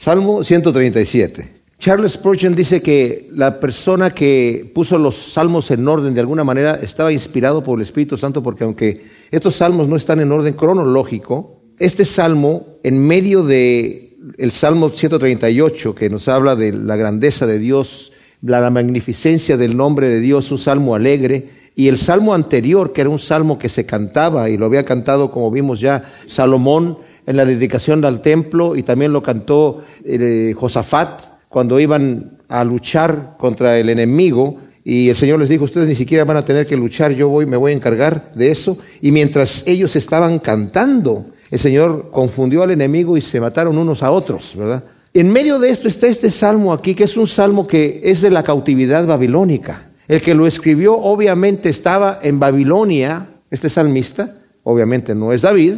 [0.00, 1.58] Salmo 137.
[1.80, 6.78] Charles Spurgeon dice que la persona que puso los salmos en orden de alguna manera
[6.80, 11.62] estaba inspirado por el Espíritu Santo porque aunque estos salmos no están en orden cronológico,
[11.80, 17.58] este salmo en medio de el Salmo 138 que nos habla de la grandeza de
[17.58, 23.00] Dios, la magnificencia del nombre de Dios, un salmo alegre, y el salmo anterior, que
[23.00, 26.98] era un salmo que se cantaba y lo había cantado, como vimos ya, Salomón
[27.28, 31.20] en la dedicación al templo y también lo cantó eh, Josafat
[31.50, 36.24] cuando iban a luchar contra el enemigo y el Señor les dijo, ustedes ni siquiera
[36.24, 38.78] van a tener que luchar, yo voy, me voy a encargar de eso.
[39.02, 44.10] Y mientras ellos estaban cantando, el Señor confundió al enemigo y se mataron unos a
[44.10, 44.84] otros, ¿verdad?
[45.12, 48.30] En medio de esto está este salmo aquí, que es un salmo que es de
[48.30, 49.90] la cautividad babilónica.
[50.06, 55.74] El que lo escribió obviamente estaba en Babilonia, este salmista, obviamente no es David,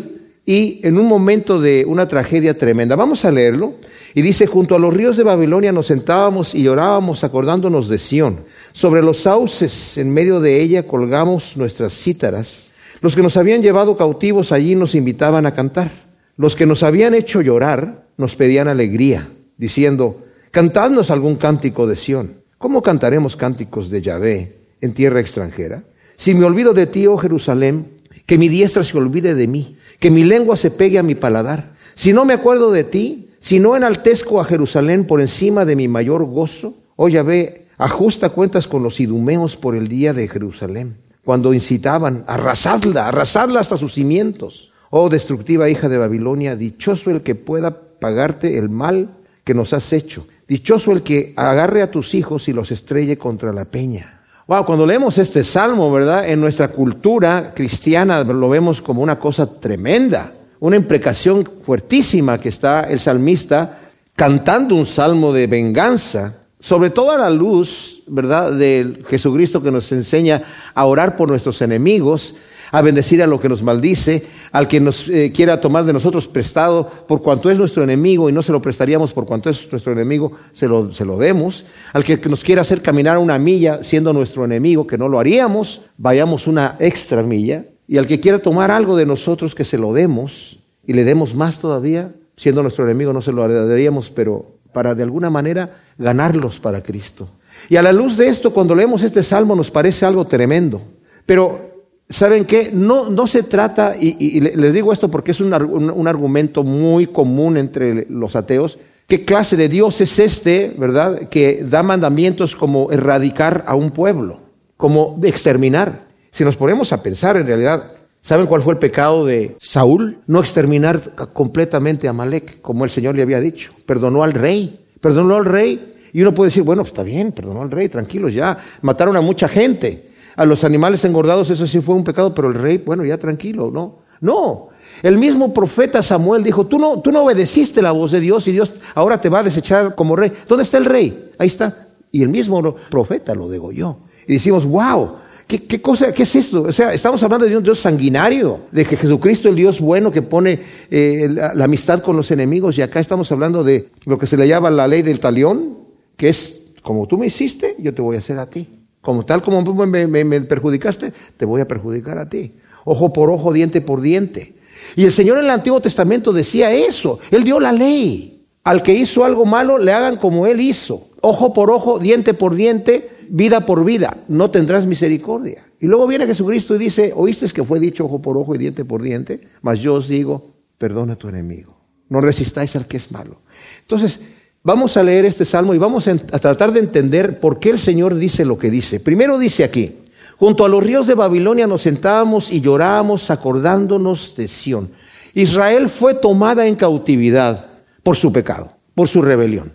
[0.51, 2.97] y en un momento de una tragedia tremenda.
[2.97, 3.75] Vamos a leerlo.
[4.17, 8.41] Y dice, junto a los ríos de Babilonia nos sentábamos y llorábamos acordándonos de Sión.
[8.73, 12.73] Sobre los sauces, en medio de ella, colgamos nuestras cítaras.
[13.01, 15.93] Los que nos habían llevado cautivos allí nos invitaban a cantar.
[16.37, 22.43] Los que nos habían hecho llorar nos pedían alegría, diciendo, cantadnos algún cántico de Sión.
[22.59, 25.85] ¿Cómo cantaremos cánticos de Yahvé en tierra extranjera?
[26.17, 30.11] Si me olvido de ti, oh Jerusalén, que mi diestra se olvide de mí, que
[30.11, 31.75] mi lengua se pegue a mi paladar.
[31.95, 35.87] Si no me acuerdo de ti, si no enaltezco a Jerusalén por encima de mi
[35.87, 41.55] mayor gozo, oh Yahvé, ajusta cuentas con los idumeos por el día de Jerusalén, cuando
[41.55, 44.73] incitaban, arrasadla, arrasadla hasta sus cimientos.
[44.91, 49.11] Oh destructiva hija de Babilonia, dichoso el que pueda pagarte el mal
[49.45, 53.53] que nos has hecho Dichoso el que agarre a tus hijos y los estrelle contra
[53.53, 54.20] la peña.
[54.51, 56.29] Cuando leemos este salmo, ¿verdad?
[56.29, 62.83] En nuestra cultura cristiana lo vemos como una cosa tremenda, una imprecación fuertísima que está
[62.91, 63.79] el salmista
[64.17, 69.93] cantando un salmo de venganza, sobre todo a la luz, ¿verdad?, de Jesucristo que nos
[69.93, 70.43] enseña
[70.75, 72.35] a orar por nuestros enemigos,
[72.71, 76.29] a bendecir a lo que nos maldice, al que nos eh, quiera tomar de nosotros
[76.29, 79.93] prestado por cuanto es nuestro enemigo y no se lo prestaríamos por cuanto es nuestro
[79.93, 84.13] enemigo, se lo, se lo demos, al que nos quiera hacer caminar una milla siendo
[84.13, 88.71] nuestro enemigo, que no lo haríamos, vayamos una extra milla, y al que quiera tomar
[88.71, 93.13] algo de nosotros, que se lo demos y le demos más todavía, siendo nuestro enemigo
[93.13, 97.29] no se lo daríamos, pero para de alguna manera ganarlos para Cristo.
[97.69, 100.81] Y a la luz de esto, cuando leemos este salmo nos parece algo tremendo,
[101.27, 101.70] pero
[102.11, 102.73] ¿Saben qué?
[102.73, 107.57] No, no se trata, y, les digo esto porque es un, un, argumento muy común
[107.57, 111.29] entre los ateos, ¿qué clase de Dios es este, verdad?
[111.29, 114.41] Que da mandamientos como erradicar a un pueblo,
[114.77, 116.09] como exterminar.
[116.33, 120.19] Si nos ponemos a pensar en realidad, ¿saben cuál fue el pecado de Saúl?
[120.27, 121.01] No exterminar
[121.33, 123.73] completamente a Malek, como el Señor le había dicho.
[123.87, 125.95] Perdonó al rey, perdonó al rey.
[126.13, 129.21] Y uno puede decir, bueno, pues está bien, perdonó al rey, tranquilos ya, mataron a
[129.21, 133.05] mucha gente a los animales engordados, eso sí fue un pecado, pero el rey, bueno,
[133.05, 134.01] ya tranquilo, ¿no?
[134.21, 134.69] No.
[135.03, 138.53] El mismo profeta Samuel dijo, tú no, tú no obedeciste la voz de Dios y
[138.53, 140.33] Dios ahora te va a desechar como rey.
[140.47, 141.31] ¿Dónde está el rey?
[141.39, 141.89] Ahí está.
[142.13, 143.97] Y el mismo profeta lo degolló.
[144.27, 145.17] Y decimos, wow,
[145.59, 146.63] ¿Qué, cosa, ¿Qué es esto?
[146.63, 150.23] O sea, estamos hablando de un Dios sanguinario, de que Jesucristo, el Dios bueno que
[150.23, 154.37] pone eh, la, amistad con los enemigos, y acá estamos hablando de lo que se
[154.37, 155.79] le llama la ley del talión,
[156.17, 158.69] que es como tú me hiciste, yo te voy a hacer a ti.
[159.01, 162.53] Como tal como me, perjudicaste, te voy a perjudicar a ti.
[162.85, 164.55] Ojo por ojo, diente por diente.
[164.97, 167.19] Y el Señor en el Antiguo Testamento decía eso.
[167.31, 168.47] Él dio la ley.
[168.63, 171.09] Al que hizo algo malo, le hagan como Él hizo.
[171.23, 174.19] Ojo por ojo, diente por diente, vida por vida.
[174.29, 175.65] No tendrás misericordia.
[175.81, 178.85] Y luego viene Jesucristo y dice, oíste que fue dicho ojo por ojo y diente
[178.85, 181.81] por diente, mas yo os digo, perdona a tu enemigo.
[182.11, 183.41] No resistáis al que es malo.
[183.81, 184.21] Entonces,
[184.63, 188.15] Vamos a leer este salmo y vamos a tratar de entender por qué el Señor
[188.17, 189.01] dice lo que dice.
[189.01, 189.97] Primero dice aquí,
[190.37, 194.91] junto a los ríos de Babilonia nos sentábamos y llorábamos acordándonos de Sión.
[195.33, 197.69] Israel fue tomada en cautividad
[198.03, 199.73] por su pecado, por su rebelión.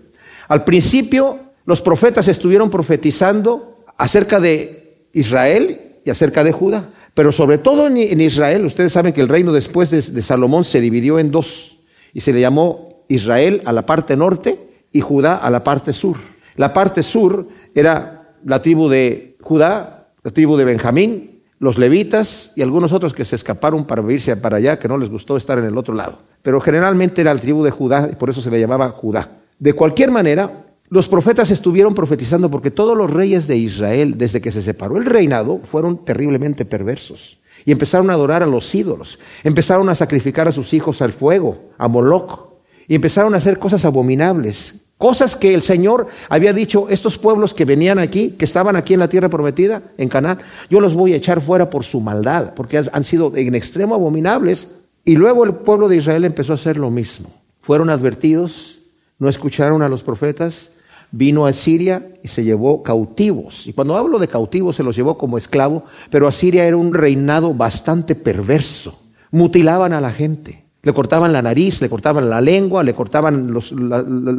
[0.48, 7.58] Al principio los profetas estuvieron profetizando acerca de Israel y acerca de Judá, pero sobre
[7.58, 11.80] todo en Israel, ustedes saben que el reino después de, Salomón se dividió en dos
[12.14, 14.65] y se le llamó Israel a la parte norte
[14.96, 16.16] y Judá a la parte sur.
[16.56, 22.62] La parte sur era la tribu de Judá, la tribu de Benjamín, los levitas y
[22.62, 25.66] algunos otros que se escaparon para irse para allá, que no les gustó estar en
[25.66, 26.20] el otro lado.
[26.42, 29.32] Pero generalmente era la tribu de Judá y por eso se le llamaba Judá.
[29.60, 34.52] De cualquier manera, los profetas estuvieron profetizando porque todos los reyes de Israel, desde que
[34.52, 37.38] se separó el reinado, fueron terriblemente perversos.
[37.66, 39.20] Y empezaron a adorar a los ídolos.
[39.44, 42.56] Empezaron a sacrificar a sus hijos al fuego, a Moloch,
[42.88, 47.66] y empezaron a hacer cosas abominables, cosas que el Señor había dicho, estos pueblos que
[47.66, 50.40] venían aquí, que estaban aquí en la tierra prometida, en Canaán,
[50.70, 54.76] yo los voy a echar fuera por su maldad, porque han sido en extremo abominables.
[55.04, 57.30] Y luego el pueblo de Israel empezó a hacer lo mismo.
[57.62, 58.80] Fueron advertidos,
[59.20, 60.72] no escucharon a los profetas,
[61.12, 63.68] vino a Siria y se llevó cautivos.
[63.68, 67.54] Y cuando hablo de cautivos se los llevó como esclavo, pero Asiria era un reinado
[67.54, 69.00] bastante perverso.
[69.32, 70.65] Mutilaban a la gente.
[70.86, 73.54] Le cortaban la nariz, le cortaban la lengua, le cortaban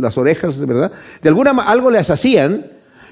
[0.00, 0.92] las orejas, ¿verdad?
[1.20, 2.64] De alguna manera algo les hacían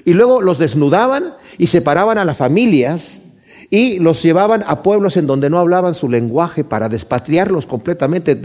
[0.05, 3.19] y luego los desnudaban y separaban a las familias
[3.69, 8.39] y los llevaban a pueblos en donde no hablaban su lenguaje para despatriarlos completamente,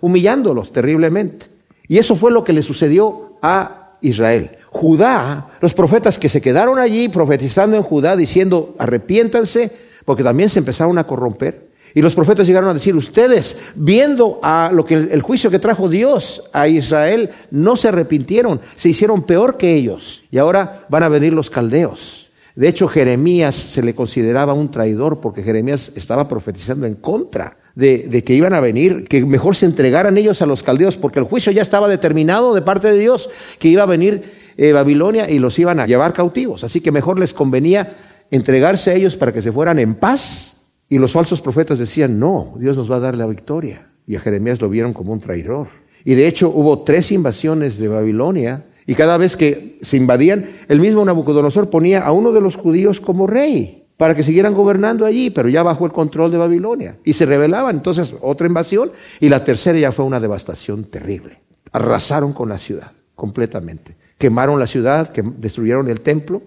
[0.00, 1.46] humillándolos terriblemente.
[1.86, 4.52] Y eso fue lo que le sucedió a Israel.
[4.70, 9.70] Judá, los profetas que se quedaron allí profetizando en Judá diciendo arrepiéntanse,
[10.06, 11.69] porque también se empezaron a corromper.
[11.94, 15.88] Y los profetas llegaron a decir, ustedes, viendo a lo que el, juicio que trajo
[15.88, 20.24] Dios a Israel, no se arrepintieron, se hicieron peor que ellos.
[20.30, 22.30] Y ahora van a venir los caldeos.
[22.54, 28.22] De hecho, Jeremías se le consideraba un traidor porque Jeremías estaba profetizando en contra de,
[28.24, 31.52] que iban a venir, que mejor se entregaran ellos a los caldeos, porque el juicio
[31.52, 35.58] ya estaba determinado de parte de Dios, que iba a venir eh, Babilonia y los
[35.58, 36.64] iban a llevar cautivos.
[36.64, 37.96] Así que mejor les convenía
[38.30, 40.59] entregarse a ellos para que se fueran en paz.
[40.90, 43.90] Y los falsos profetas decían, no, Dios nos va a dar la victoria.
[44.06, 45.68] Y a Jeremías lo vieron como un traidor.
[46.04, 50.80] Y de hecho hubo tres invasiones de Babilonia y cada vez que se invadían, el
[50.80, 55.30] mismo Nabucodonosor ponía a uno de los judíos como rey para que siguieran gobernando allí,
[55.30, 56.96] pero ya bajo el control de Babilonia.
[57.04, 57.76] Y se rebelaban.
[57.76, 58.90] Entonces, otra invasión.
[59.20, 61.38] Y la tercera ya fue una devastación terrible.
[61.70, 63.94] Arrasaron con la ciudad completamente.
[64.18, 66.42] Quemaron la ciudad, destruyeron el templo.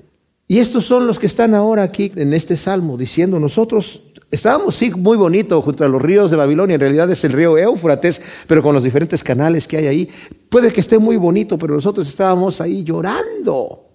[0.53, 4.91] Y estos son los que están ahora aquí en este salmo diciendo, nosotros Estábamos, sí,
[4.91, 6.73] muy bonito junto a los ríos de Babilonia.
[6.75, 10.09] En realidad es el río Éufrates, pero con los diferentes canales que hay ahí.
[10.50, 13.85] Puede que esté muy bonito, pero nosotros estábamos ahí llorando,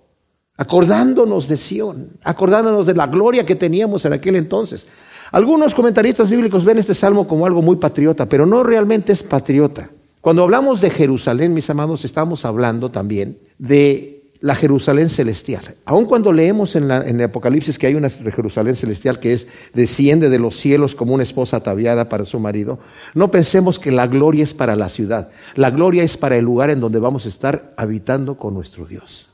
[0.57, 4.87] acordándonos de Sión, acordándonos de la gloria que teníamos en aquel entonces.
[5.33, 9.91] Algunos comentaristas bíblicos ven este salmo como algo muy patriota, pero no realmente es patriota.
[10.21, 15.75] Cuando hablamos de Jerusalén, mis amados, estamos hablando también de la Jerusalén celestial.
[15.85, 20.39] Aun cuando leemos en, el Apocalipsis que hay una Jerusalén celestial que es desciende de
[20.39, 22.79] los cielos como una esposa ataviada para su marido,
[23.15, 25.31] no pensemos que la gloria es para la ciudad.
[25.55, 29.29] La gloria es para el lugar en donde vamos a estar habitando con nuestro Dios.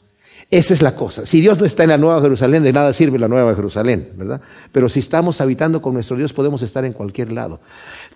[0.50, 1.26] Esa es la cosa.
[1.26, 4.40] Si Dios no está en la Nueva Jerusalén, de nada sirve la Nueva Jerusalén, ¿verdad?
[4.72, 7.60] Pero si estamos habitando con nuestro Dios, podemos estar en cualquier lado.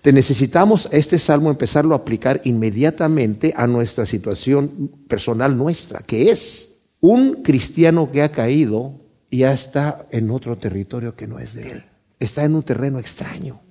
[0.01, 6.68] Te necesitamos este salmo empezarlo a aplicar inmediatamente a nuestra situación personal nuestra, que es
[7.01, 8.95] un cristiano que ha caído
[9.31, 11.85] ya está en otro territorio que no es de él.
[12.19, 13.61] Está en un terreno extraño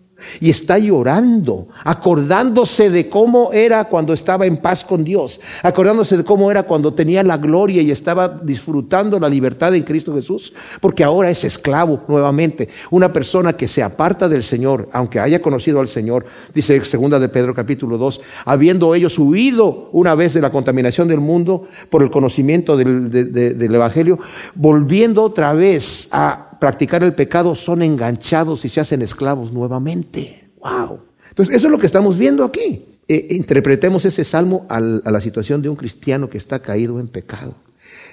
[0.40, 6.24] y está llorando, acordándose de cómo era cuando estaba en paz con Dios, acordándose de
[6.24, 11.04] cómo era cuando tenía la gloria y estaba disfrutando la libertad en Cristo Jesús, porque
[11.04, 15.88] ahora es esclavo nuevamente, una persona que se aparta del Señor, aunque haya conocido al
[15.88, 21.08] Señor, dice segunda de Pedro capítulo 2, habiendo ellos huido una vez de la contaminación
[21.08, 24.18] del mundo por el conocimiento del, del Evangelio,
[24.54, 30.50] volviendo otra vez a practicar el pecado son enganchados y se hacen esclavos nuevamente.
[30.60, 31.00] ¡Wow!
[31.30, 32.84] Entonces, eso es lo que estamos viendo aquí.
[33.06, 37.54] Eh, interpretemos ese salmo a la situación de un cristiano que está caído en pecado.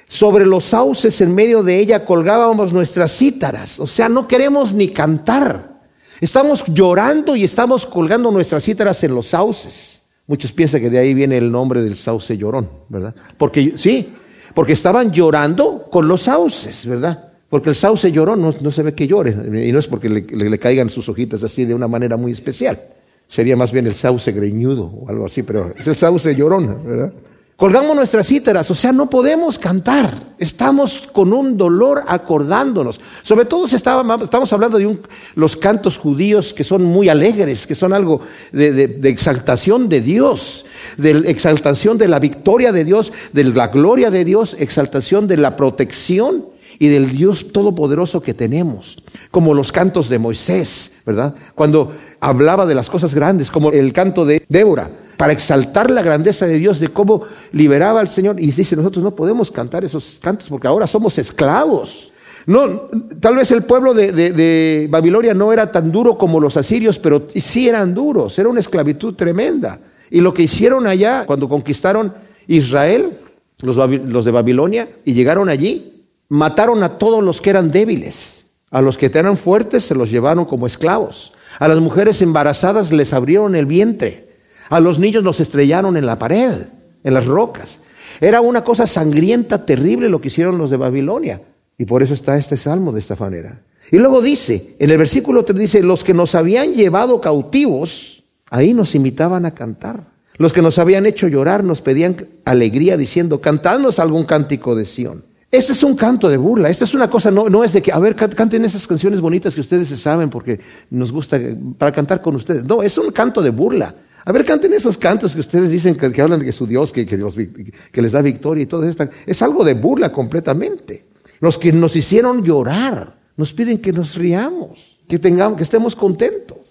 [0.07, 4.89] Sobre los sauces en medio de ella colgábamos nuestras cítaras, o sea, no queremos ni
[4.89, 5.81] cantar.
[6.21, 10.03] Estamos llorando y estamos colgando nuestras cítaras en los sauces.
[10.27, 13.13] Muchos piensan que de ahí viene el nombre del sauce llorón, ¿verdad?
[13.37, 14.13] Porque sí,
[14.53, 17.24] porque estaban llorando con los sauces, ¿verdad?
[17.49, 20.89] Porque el sauce lloró, no, se ve que llore, y no es porque le, caigan
[20.89, 22.79] sus hojitas así de una manera muy especial.
[23.27, 27.13] Sería más bien el sauce greñudo o algo así, pero es el sauce llorón, ¿verdad?
[27.55, 30.35] Colgamos nuestras cítaras, o sea, no podemos cantar.
[30.37, 32.99] Estamos con un dolor acordándonos.
[33.21, 34.99] Sobre todo estamos hablando de
[35.35, 38.19] los cantos judíos que son muy alegres, que son algo
[38.51, 40.65] de, de, exaltación de Dios,
[40.97, 45.55] de exaltación de la victoria de Dios, de la gloria de Dios, exaltación de la
[45.55, 46.47] protección
[46.79, 48.97] y del Dios todopoderoso que tenemos,
[49.31, 51.35] como los cantos de Moisés, ¿verdad?
[51.53, 56.45] Cuando hablaba de las cosas grandes, como el canto de Débora, para exaltar la grandeza
[56.45, 58.39] de Dios, de cómo liberaba al Señor.
[58.39, 62.11] Y dice, nosotros no podemos cantar esos cantos porque ahora somos esclavos.
[62.45, 62.89] No,
[63.19, 67.27] tal vez el pueblo de, de Babilonia no era tan duro como los asirios, pero
[67.35, 69.79] sí eran duros, era una esclavitud tremenda.
[70.11, 72.13] Y lo que hicieron allá, cuando conquistaron
[72.47, 73.17] Israel,
[73.63, 75.94] los, los de Babilonia, y llegaron allí,
[76.29, 78.45] mataron a todos los que eran débiles.
[78.71, 81.33] A los que eran fuertes se los llevaron como esclavos.
[81.59, 84.29] A las mujeres embarazadas les abrieron el vientre.
[84.69, 86.63] A los niños los estrellaron en la pared,
[87.03, 87.79] en las rocas.
[88.19, 91.41] Era una cosa sangrienta, terrible lo que hicieron los de Babilonia.
[91.77, 93.61] Y por eso está este salmo de esta manera.
[93.91, 98.73] Y luego dice, en el versículo 3 dice, los que nos habían llevado cautivos, ahí
[98.73, 100.15] nos invitaban a cantar.
[100.37, 105.23] Los que nos habían hecho llorar nos pedían alegría diciendo, cantadnos algún cántico de Sión.
[105.51, 107.91] Este es un canto de burla, esta es una cosa, no, no es de que,
[107.91, 110.59] a ver, canten esas canciones bonitas que ustedes se saben porque
[110.89, 111.39] nos gusta
[111.77, 112.63] para cantar con ustedes.
[112.63, 113.95] No, es un canto de burla.
[114.25, 118.01] A ver, canten esos cantos que ustedes dicen que, hablan de su Dios, que, que,
[118.01, 119.07] les da victoria y todo esto.
[119.25, 121.05] Es algo de burla completamente.
[121.39, 126.64] Los que nos hicieron llorar nos piden que nos riamos, que tengamos, que estemos contentos.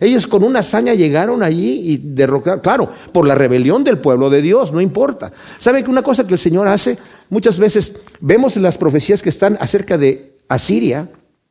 [0.00, 4.42] Ellos con una hazaña llegaron allí y derrocaron, claro, por la rebelión del pueblo de
[4.42, 5.32] Dios, no importa.
[5.58, 6.98] ¿Saben que una cosa que el Señor hace?
[7.30, 11.08] Muchas veces vemos las profecías que están acerca de Asiria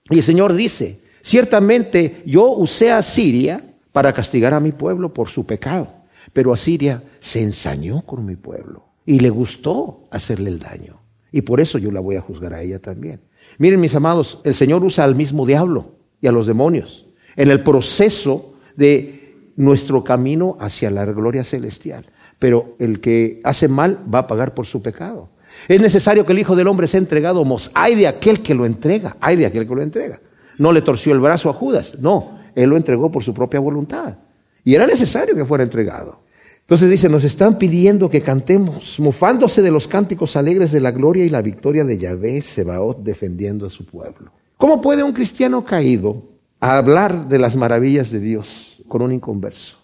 [0.10, 5.30] y el Señor dice, ciertamente yo usé a Asiria para castigar a mi pueblo por
[5.30, 5.88] su pecado,
[6.34, 11.00] pero Asiria se ensañó con mi pueblo y le gustó hacerle el daño.
[11.32, 13.22] Y por eso yo la voy a juzgar a ella también.
[13.58, 17.62] Miren mis amados, el Señor usa al mismo diablo y a los demonios en el
[17.62, 22.06] proceso de nuestro camino hacia la gloria celestial.
[22.40, 25.30] Pero el que hace mal va a pagar por su pecado.
[25.68, 27.46] Es necesario que el Hijo del Hombre sea entregado.
[27.74, 30.20] Hay de aquel que lo entrega, hay de aquel que lo entrega.
[30.58, 34.16] No le torció el brazo a Judas, no, él lo entregó por su propia voluntad.
[34.63, 36.20] Y era necesario que fuera entregado.
[36.62, 41.25] Entonces dice, nos están pidiendo que cantemos, mofándose de los cánticos alegres de la gloria
[41.25, 44.32] y la victoria de Yahvé Sebaot defendiendo a su pueblo.
[44.58, 46.24] ¿Cómo puede un cristiano caído
[46.63, 49.75] a hablar de las maravillas de Dios con un inconverso.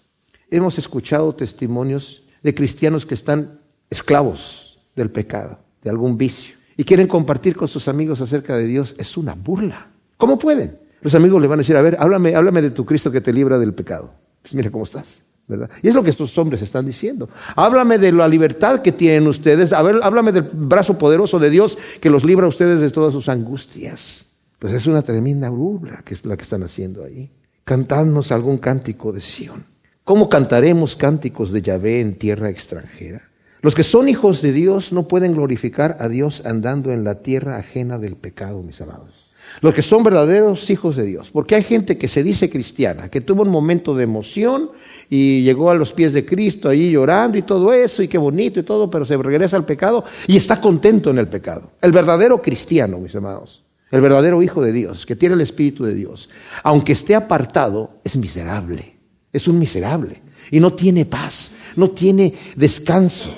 [0.50, 3.59] Hemos escuchado testimonios de cristianos que están
[3.89, 8.95] esclavos del pecado, de algún vicio, y quieren compartir con sus amigos acerca de Dios.
[8.98, 9.88] Es una burla.
[10.15, 10.79] ¿Cómo pueden?
[11.01, 13.33] Los amigos le van a decir, a ver, háblame, háblame de tu Cristo que te
[13.33, 14.12] libra del pecado.
[14.41, 15.21] Pues mira cómo estás.
[15.50, 15.69] ¿verdad?
[15.83, 17.27] Y es lo que estos hombres están diciendo.
[17.57, 19.74] Háblame de la libertad que tienen ustedes.
[19.74, 23.12] A ver, háblame del brazo poderoso de Dios que los libra a ustedes de todas
[23.12, 24.28] sus angustias.
[24.60, 27.32] Pues es una tremenda burla que es la que están haciendo ahí.
[27.63, 29.66] Cantadnos algún cántico de Sión.
[30.04, 33.30] ¿Cómo cantaremos cánticos de Yahvé en tierra extranjera?
[33.62, 37.58] Los que son hijos de Dios no pueden glorificar a Dios andando en la tierra
[37.58, 39.30] ajena del pecado, mis amados.
[39.62, 41.30] Los que son verdaderos hijos de Dios.
[41.32, 44.72] Porque hay gente que se dice cristiana, que tuvo un momento de emoción
[45.10, 48.60] y llegó a los pies de Cristo ahí llorando y todo eso, y qué bonito
[48.60, 51.72] y todo, pero se regresa al pecado y está contento en el pecado.
[51.82, 55.93] El verdadero cristiano, mis amados, el verdadero Hijo de Dios, que tiene el Espíritu de
[55.93, 56.29] Dios,
[56.63, 58.96] aunque esté apartado, es miserable.
[59.31, 60.22] Es un miserable.
[60.51, 63.29] Y no tiene paz, no tiene descanso.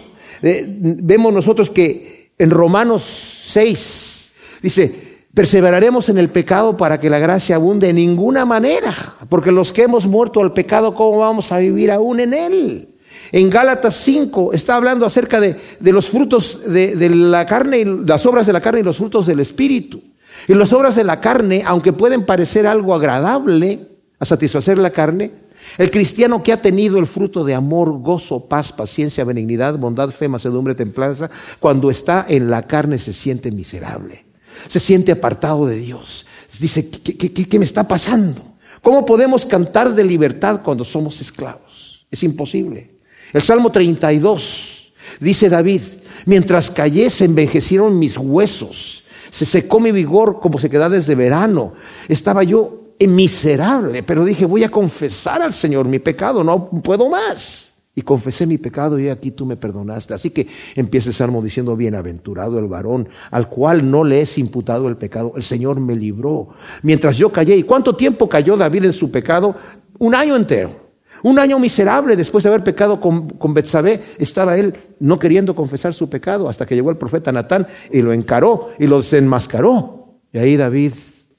[0.42, 3.04] Eh, vemos nosotros que en Romanos
[3.44, 9.52] 6 dice, perseveraremos en el pecado para que la gracia abunde de ninguna manera, porque
[9.52, 12.96] los que hemos muerto al pecado, ¿cómo vamos a vivir aún en él?
[13.32, 18.26] En Gálatas 5 está hablando acerca de, los frutos de, de, la carne, y las
[18.26, 20.02] obras de la carne y los frutos del Espíritu.
[20.48, 23.88] Y las obras de la carne, aunque pueden parecer algo agradable
[24.20, 25.32] a satisfacer la carne,
[25.78, 30.28] el cristiano que ha tenido el fruto de amor, gozo, paz, paciencia, benignidad, bondad, fe,
[30.28, 34.26] macedumbre, templanza, cuando está en la carne se siente miserable,
[34.68, 36.26] se siente apartado de Dios.
[36.60, 38.42] Dice, ¿qué, qué me está pasando?
[38.82, 42.06] ¿Cómo podemos cantar de libertad cuando somos esclavos?
[42.10, 42.96] Es imposible.
[43.32, 45.82] El Salmo 32 dice David,
[46.26, 51.74] mientras callé se envejecieron mis huesos se secó mi vigor como se queda desde verano.
[52.08, 57.70] Estaba yo miserable, pero dije, voy a confesar al Señor mi pecado, no puedo más.
[57.96, 60.14] Y confesé mi pecado y aquí tú me perdonaste.
[60.14, 64.88] Así que empieza el salmo diciendo, bienaventurado el varón al cual no le es imputado
[64.88, 65.34] el pecado.
[65.36, 66.50] El Señor me libró.
[66.84, 69.56] Mientras yo callé, ¿y cuánto tiempo cayó David en su pecado?
[69.98, 70.91] Un año entero.
[71.24, 76.10] Un año miserable después de haber pecado con, con estaba él no queriendo confesar su
[76.10, 80.18] pecado hasta que llegó el profeta Natán y lo encaró y lo desenmascaró.
[80.34, 80.94] Y ahí David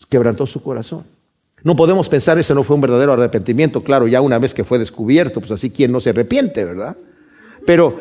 [0.09, 1.05] quebrantó su corazón.
[1.65, 4.79] No podemos pensar ese no fue un verdadero arrepentimiento, claro, ya una vez que fue
[4.79, 6.97] descubierto, pues así quien no se arrepiente, ¿verdad?
[7.65, 7.99] Pero,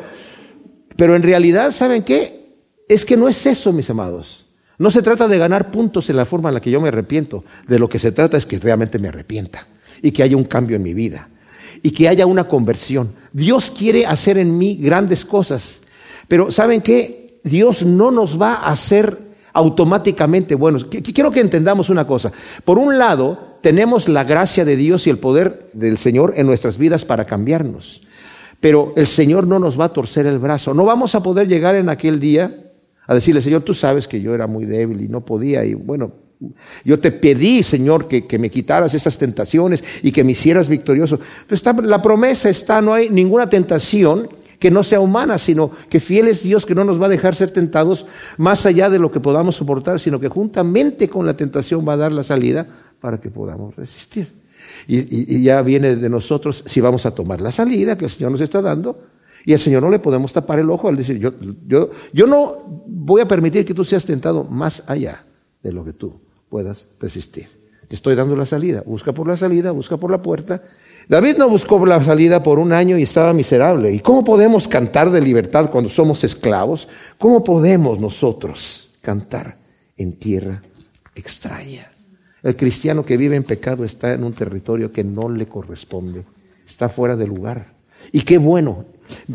[0.96, 2.56] pero en realidad, ¿saben qué?
[2.88, 4.46] Es que no es eso, mis amados.
[4.78, 7.44] No se trata de ganar puntos en la forma en la que yo me arrepiento.
[7.68, 9.66] De lo que se trata es que realmente me arrepienta
[10.02, 11.28] y que haya un cambio en mi vida
[11.82, 13.12] y que haya una conversión.
[13.32, 15.80] Dios quiere hacer en mí grandes cosas,
[16.28, 17.40] pero ¿saben qué?
[17.44, 19.18] Dios no nos va a hacer
[19.52, 20.84] automáticamente buenos.
[20.84, 22.32] Quiero que entendamos una cosa.
[22.64, 26.78] Por un lado, tenemos la gracia de Dios y el poder del Señor en nuestras
[26.78, 28.02] vidas para cambiarnos.
[28.60, 30.72] Pero el Señor no nos va a torcer el brazo.
[30.72, 32.54] No vamos a poder llegar en aquel día
[33.06, 35.64] a decirle, Señor, tú sabes que yo era muy débil y no podía.
[35.64, 36.12] Y bueno,
[36.84, 41.20] Yo te pedí, Señor, que, me quitaras esas tentaciones y que me hicieras victorioso.
[41.46, 46.28] Pero la promesa está, no hay ninguna tentación que no sea humana, sino que fiel
[46.28, 48.06] es Dios que no nos va a dejar ser tentados
[48.36, 51.96] más allá de lo que podamos soportar, sino que juntamente con la tentación va a
[51.96, 52.68] dar la salida
[53.00, 54.28] para que podamos resistir.
[54.86, 58.40] Y, ya viene de nosotros si vamos a tomar la salida que el Señor nos
[58.40, 59.00] está dando
[59.44, 63.26] y al Señor no le podemos tapar el ojo al decir, yo no voy a
[63.26, 65.24] permitir que tú seas tentado más allá
[65.60, 66.20] de lo que tú
[66.52, 67.48] puedas resistir.
[67.88, 68.82] Te estoy dando la salida.
[68.84, 70.62] Busca por la salida, busca por la puerta.
[71.08, 73.90] David no buscó la salida por un año y estaba miserable.
[73.90, 76.88] ¿Y cómo podemos cantar de libertad cuando somos esclavos?
[77.16, 79.56] ¿Cómo podemos nosotros cantar
[79.96, 80.60] en tierra
[81.14, 81.90] extraña?
[82.42, 86.22] El cristiano que vive en pecado está en un territorio que no le corresponde,
[86.68, 87.72] está fuera de lugar.
[88.12, 88.84] Y qué bueno,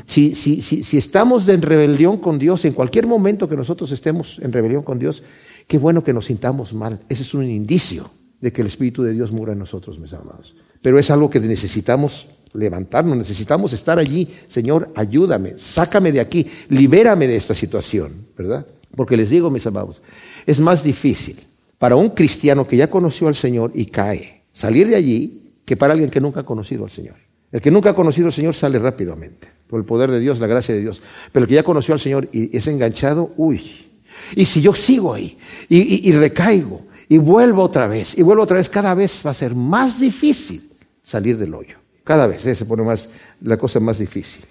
[0.06, 4.38] si, si, si, si, estamos en rebelión con Dios, en cualquier momento que nosotros estemos
[4.40, 5.24] en rebelión con Dios,
[5.68, 7.00] qué bueno que nos sintamos mal.
[7.10, 8.10] Ese es un indicio
[8.42, 10.56] de que el Espíritu de Dios mura en nosotros, mis amados.
[10.82, 14.28] Pero es algo que necesitamos levantarnos, necesitamos estar allí.
[14.48, 18.66] Señor, ayúdame, sácame de aquí, libérame de esta situación, ¿verdad?
[18.96, 20.02] Porque les digo, mis amados,
[20.46, 21.38] es más difícil
[21.78, 25.94] para un cristiano que ya conoció al Señor y cae salir de allí que para
[25.94, 27.16] alguien que nunca ha conocido al Señor.
[27.52, 30.48] El que nunca ha conocido al Señor sale rápidamente, por el poder de Dios, la
[30.48, 31.02] gracia de Dios.
[31.32, 33.87] Pero el que ya conoció al Señor y es enganchado, uy.
[34.36, 35.38] Y si yo sigo ahí
[35.70, 39.56] y, recaigo y vuelvo otra vez y vuelvo otra vez, cada vez va a ser
[39.56, 40.70] más difícil
[41.04, 41.78] salir del hoyo.
[42.04, 43.10] Cada vez se pone más
[43.42, 44.44] la cosa más difícil.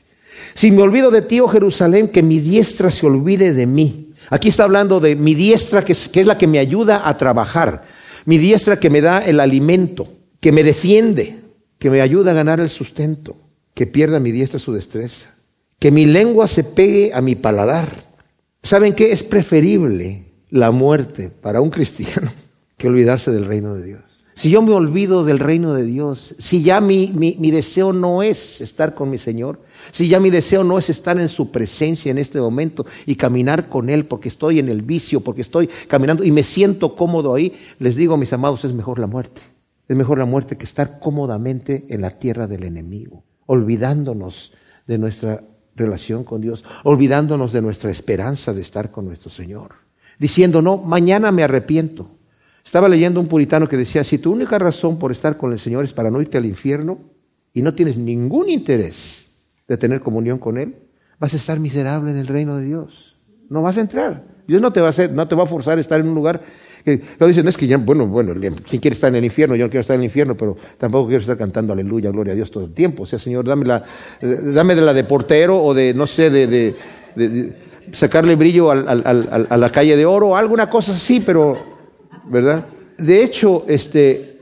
[0.54, 4.12] Si me olvido de ti, oh Jerusalén, que mi diestra se olvide de mí.
[4.30, 7.16] Aquí está hablando de mi diestra, que es, que es la que me ayuda a
[7.16, 7.84] trabajar.
[8.24, 10.08] Mi diestra que me da el alimento,
[10.40, 11.38] que me defiende,
[11.78, 13.36] que me ayuda a ganar el sustento,
[13.74, 15.30] que pierda mi diestra su destreza,
[15.78, 18.05] que mi lengua se pegue a mi paladar.
[18.66, 19.12] ¿Saben qué?
[19.12, 22.32] Es preferible la muerte para un cristiano
[22.76, 24.02] que olvidarse del reino de Dios.
[24.34, 28.60] Si yo me olvido del reino de Dios, si ya mi, mi, deseo no es
[28.60, 29.60] estar con mi Señor,
[29.92, 33.68] si ya mi deseo no es estar en su presencia en este momento y caminar
[33.68, 37.54] con Él porque estoy en el vicio, porque estoy caminando y me siento cómodo ahí,
[37.78, 39.42] les digo, mis amados, es mejor la muerte.
[39.86, 44.54] Es mejor la muerte que estar cómodamente en la tierra del enemigo, olvidándonos
[44.88, 45.44] de nuestra
[45.76, 49.74] relación con Dios, olvidándonos de nuestra esperanza de estar con nuestro Señor,
[50.18, 52.10] diciendo, no, mañana me arrepiento.
[52.64, 55.84] Estaba leyendo un puritano que decía, si tu única razón por estar con el Señor
[55.84, 56.98] es para no irte al infierno
[57.52, 59.30] y no tienes ningún interés
[59.68, 60.74] de tener comunión con Él,
[61.18, 63.16] vas a estar miserable en el reino de Dios.
[63.48, 64.24] No vas a entrar.
[64.46, 66.14] Dios no te va a hacer, no te va a forzar a estar en un
[66.14, 66.42] lugar
[67.18, 69.56] lo dicen, es que ya, bueno, bueno, ¿quién quiere estar en el infierno?
[69.56, 72.36] Yo no quiero estar en el infierno, pero tampoco quiero estar cantando aleluya, gloria a
[72.36, 73.02] Dios todo el tiempo.
[73.02, 73.84] O sea, Señor, dame, la,
[74.20, 77.56] dame de la de portero o de, no sé, de, de,
[77.92, 81.58] sacarle brillo al, a la calle de oro, alguna cosa así, pero,
[82.26, 82.66] ¿verdad?
[82.98, 84.38] De hecho, este,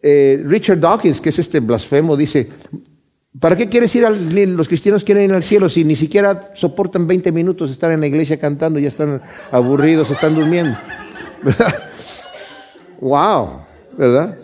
[0.00, 2.48] eh, Richard Dawkins, que es este blasfemo, dice,
[3.40, 7.06] ¿Para qué quieres ir al, los cristianos quieren ir al cielo si ni siquiera soportan
[7.06, 9.20] 20 minutos estar en la iglesia cantando, ya están
[9.52, 10.76] aburridos, están durmiendo?
[11.42, 11.87] ¿Verdad?
[13.00, 13.60] Wow,
[13.96, 14.38] ¿verdad?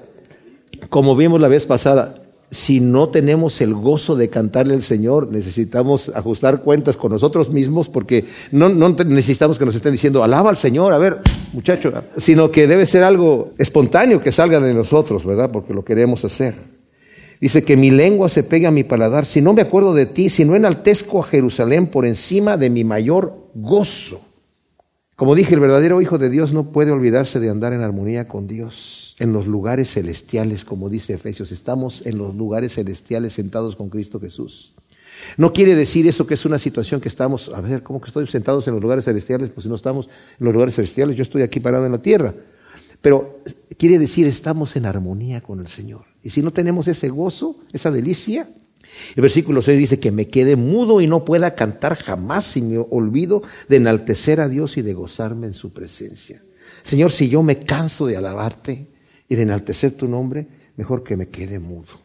[0.88, 6.12] Como vimos la vez pasada, si no tenemos el gozo de cantarle al Señor, necesitamos
[6.14, 10.92] ajustar cuentas con nosotros mismos porque no, necesitamos que nos estén diciendo, alaba al Señor,
[10.92, 11.18] a ver,
[11.52, 15.50] muchacho, sino que debe ser algo espontáneo que salga de nosotros, ¿verdad?
[15.50, 16.54] Porque lo queremos hacer.
[17.40, 20.30] Dice que mi lengua se pegue a mi paladar, si no me acuerdo de ti,
[20.30, 24.20] si no enaltezco a Jerusalén por encima de mi mayor gozo.
[25.16, 28.48] Como dije, el verdadero Hijo de Dios no puede olvidarse de andar en armonía con
[28.48, 33.90] Dios, en los lugares celestiales, como dice Efesios, estamos en los lugares celestiales sentados con
[33.90, 34.74] Cristo Jesús.
[35.36, 38.26] No quiere decir eso que es una situación que estamos, a ver, ¿cómo que estoy
[38.26, 39.50] sentados en los lugares celestiales?
[39.50, 42.34] Pues si no estamos en los lugares celestiales, yo estoy aquí parado en la tierra.
[43.00, 43.40] Pero
[43.78, 46.06] quiere decir, estamos en armonía con el Señor.
[46.24, 48.48] Y si no tenemos ese gozo, esa delicia,
[49.14, 52.78] el versículo 6 dice que me quede mudo y no pueda cantar jamás si me
[52.78, 56.42] olvido de enaltecer a Dios y de gozarme en su presencia.
[56.82, 58.88] Señor, si yo me canso de alabarte
[59.28, 62.04] y de enaltecer tu nombre, mejor que me quede mudo.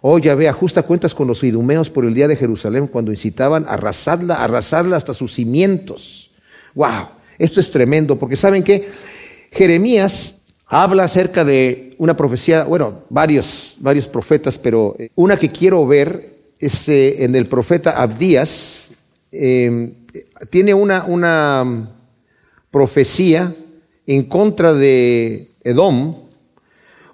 [0.00, 3.64] Oh, ya ve, ajusta cuentas con los idumeos por el día de Jerusalén cuando incitaban
[3.64, 6.30] a arrasarla, arrasarla hasta sus cimientos.
[6.74, 8.88] Wow, esto es tremendo, porque ¿saben qué?
[9.50, 15.86] Jeremías habla acerca de una profecía, bueno, varios, varios profetas, pero eh, una que quiero
[15.86, 18.90] ver es eh, en el profeta Abdías.
[19.30, 19.92] Em,
[20.50, 21.90] tiene una, una
[22.70, 23.52] profecía
[24.06, 26.16] en contra de Edom,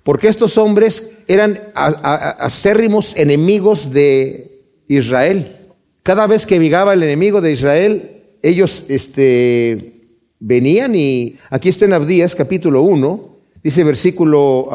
[0.02, 5.56] porque estos hombres eran acérrimos enemigos de Israel.
[6.02, 9.94] Cada vez que llegaba el enemigo de Israel, ellos este,
[10.38, 13.33] venían y aquí está en Abdías capítulo 1,
[13.64, 14.68] dice versículo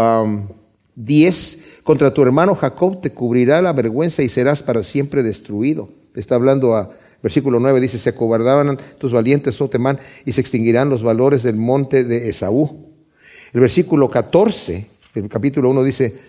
[0.95, 5.87] 10, contra tu hermano Jacob te cubrirá la vergüenza y serás para siempre destruido.
[6.13, 9.69] Está hablando a versículo 9, dice, se acobardaban tus valientes, oh
[10.25, 12.87] y se extinguirán los valores del monte de Esaú.
[13.53, 16.19] El versículo 14, el capítulo 1 dice,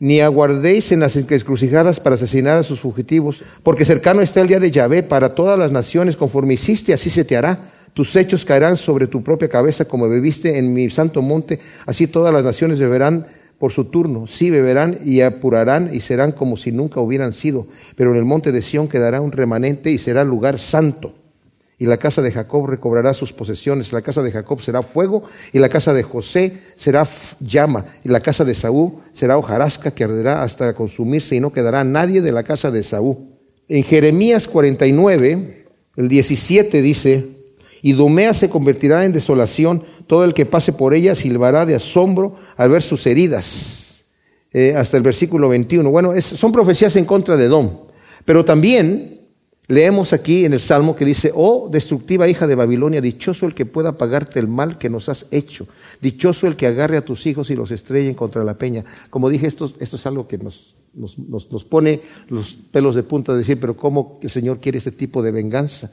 [0.00, 4.60] ni aguardéis en las encrucijadas para asesinar a sus fugitivos, porque cercano está el día
[4.60, 7.72] de Yahvé para todas las naciones, conforme hiciste, así se te hará.
[7.94, 12.32] Tus hechos caerán sobre tu propia cabeza, como bebiste en mi santo monte, así todas
[12.32, 13.26] las naciones beberán
[13.58, 18.10] por su turno, sí beberán y apurarán y serán como si nunca hubieran sido, pero
[18.10, 21.14] en el monte de Sión quedará un remanente y será lugar santo.
[21.78, 23.92] Y la casa de Jacob recobrará sus posesiones.
[23.92, 27.06] La casa de Jacob será fuego, y la casa de José será
[27.40, 31.84] llama, y la casa de Saúl será hojarasca que arderá hasta consumirse, y no quedará
[31.84, 33.18] nadie de la casa de Saúl.
[33.68, 37.33] En Jeremías 49, el 17 dice,
[37.84, 42.36] y Dumea se convertirá en desolación, todo el que pase por ella silbará de asombro
[42.56, 44.06] al ver sus heridas.
[44.54, 45.90] Eh, hasta el versículo 21.
[45.90, 47.80] Bueno, son profecías en contra de Dom,
[48.24, 49.20] pero también
[49.66, 53.64] Leemos aquí en el Salmo que dice, oh destructiva hija de Babilonia, dichoso el que
[53.64, 55.66] pueda pagarte el mal que nos has hecho,
[56.02, 58.84] dichoso el que agarre a tus hijos y los estrellen contra la peña.
[59.08, 63.32] Como dije, esto, esto es algo que nos, nos, nos, pone los pelos de punta
[63.32, 65.90] de decir, pero ¿cómo el Señor quiere este tipo de venganza?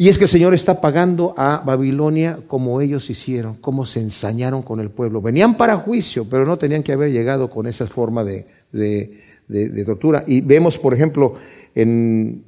[0.00, 4.62] Y es que el Señor está pagando a Babilonia como ellos hicieron, como se ensañaron
[4.62, 5.20] con el pueblo.
[5.20, 10.24] Venían para juicio, pero no tenían que haber llegado con esa forma de, de, tortura.
[10.26, 11.34] Y vemos, por ejemplo,
[11.74, 12.44] en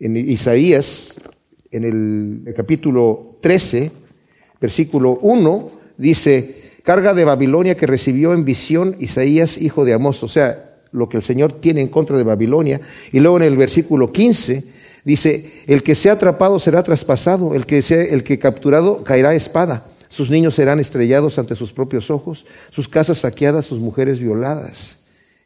[0.00, 1.18] en Isaías,
[1.70, 1.84] en
[2.44, 3.90] el capítulo 13,
[4.60, 10.28] versículo 1, dice, carga de Babilonia que recibió en visión Isaías, hijo de Amós, o
[10.28, 12.82] sea, lo que el Señor tiene en contra de Babilonia.
[13.12, 14.71] Y luego en el versículo 15
[15.04, 19.86] dice, el que sea atrapado será traspasado, el que sea el que capturado caerá espada.
[20.08, 24.98] Sus niños serán estrellados ante sus propios ojos, sus casas saqueadas, sus mujeres violadas.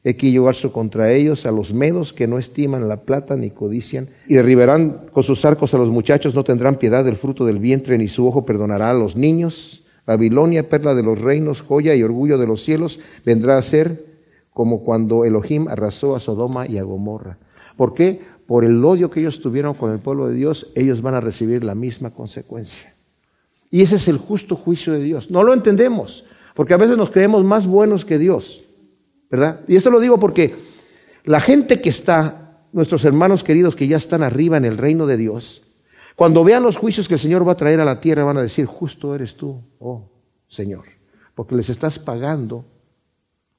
[0.02, 4.08] He que llevarse contra ellos a los medos que no estiman la plata ni codician,
[4.26, 7.98] y derribarán con sus arcos a los muchachos, no tendrán piedad del fruto del vientre,
[7.98, 9.84] ni su ojo perdonará a los niños.
[10.06, 14.04] Babilonia, perla de los reinos, joya y orgullo de los cielos, vendrá a ser
[14.52, 17.38] como cuando Elohim arrasó a Sodoma y a Gomorra.
[17.76, 18.20] ¿Por qué?
[18.46, 21.64] Por el odio que ellos tuvieron con el pueblo de Dios, ellos van a recibir
[21.64, 22.94] la misma consecuencia.
[23.70, 25.30] Y ese es el justo juicio de Dios.
[25.30, 28.62] No lo entendemos, porque a veces nos creemos más buenos que Dios.
[29.30, 29.60] ¿verdad?
[29.66, 30.54] Y esto lo digo porque
[31.24, 35.16] la gente que está, nuestros hermanos queridos que ya están arriba en el reino de
[35.16, 35.62] Dios,
[36.14, 38.42] cuando vean los juicios que el Señor va a traer a la tierra, van a
[38.42, 40.08] decir, justo eres tú, oh
[40.48, 40.84] Señor,
[41.34, 42.64] porque les estás pagando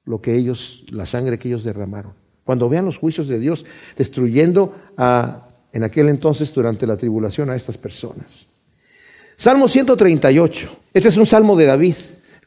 [0.05, 2.13] lo que ellos, la sangre que ellos derramaron.
[2.47, 3.65] Cuando vean los juicios de Dios
[3.97, 8.47] destruyendo a, en aquel entonces durante la tribulación a estas personas.
[9.35, 10.77] Salmo 138.
[10.93, 11.95] Este es un salmo de David.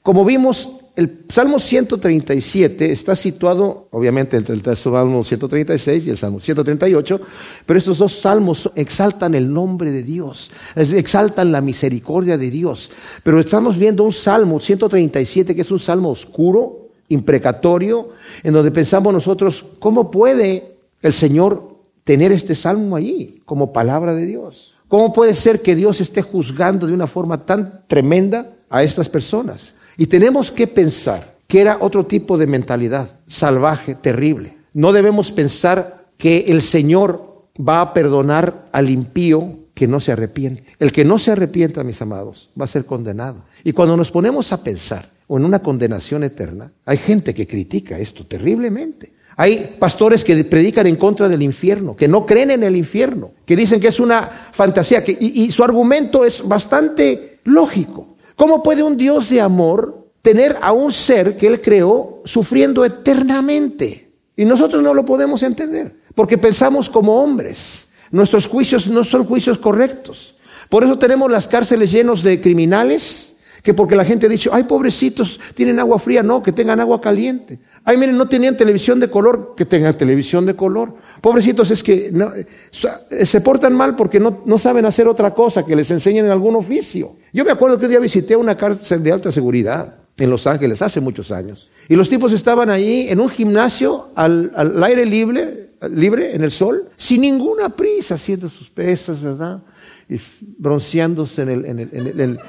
[0.03, 6.41] Como vimos, el Salmo 137 está situado, obviamente, entre el Salmo 136 y el Salmo
[6.41, 7.21] 138,
[7.67, 12.91] pero estos dos salmos exaltan el nombre de Dios, exaltan la misericordia de Dios.
[13.23, 16.80] Pero estamos viendo un Salmo 137 que es un salmo oscuro,
[17.11, 18.11] imprecatorio,
[18.43, 24.25] en donde pensamos nosotros, ¿cómo puede el Señor tener este salmo allí como palabra de
[24.27, 24.75] Dios?
[24.89, 29.75] ¿Cómo puede ser que Dios esté juzgando de una forma tan tremenda a estas personas?
[29.97, 34.57] Y tenemos que pensar que era otro tipo de mentalidad, salvaje, terrible.
[34.73, 40.65] No debemos pensar que el Señor va a perdonar al impío que no se arrepiente.
[40.79, 43.43] El que no se arrepienta, mis amados, va a ser condenado.
[43.65, 48.27] Y cuando nos ponemos a pensar en una condenación eterna, hay gente que critica esto
[48.27, 49.13] terriblemente.
[49.37, 53.57] Hay pastores que predican en contra del infierno, que no creen en el infierno, que
[53.57, 58.17] dicen que es una fantasía, y, y su argumento es bastante lógico.
[58.37, 64.11] ¿Cómo puede un Dios de amor tener a un ser que Él creó sufriendo eternamente?
[64.37, 67.89] Y nosotros no lo podemos entender, porque pensamos como hombres.
[68.11, 70.37] Nuestros juicios no son juicios correctos.
[70.69, 73.30] Por eso tenemos las cárceles llenos de criminales,
[73.63, 77.01] que porque la gente ha dicho, ay, pobrecitos, tienen agua fría, no, que tengan agua
[77.01, 77.59] caliente.
[77.85, 80.95] Ay, miren, no tenían televisión de color, que tengan televisión de color.
[81.21, 85.77] Pobrecitos es que eh, se portan mal porque no, no, saben hacer otra cosa, que
[85.77, 87.17] les enseñen en algún oficio.
[87.33, 90.83] Yo me acuerdo que un día visité una cárcel de alta seguridad en Los Ángeles
[90.83, 91.71] hace muchos años.
[91.89, 96.51] Y los tipos estaban ahí en un gimnasio al, al aire libre, libre, en el
[96.51, 99.63] sol, sin ninguna prisa, haciendo sus pesas, ¿verdad?
[100.09, 100.17] Y
[100.59, 102.41] bronceándose en el,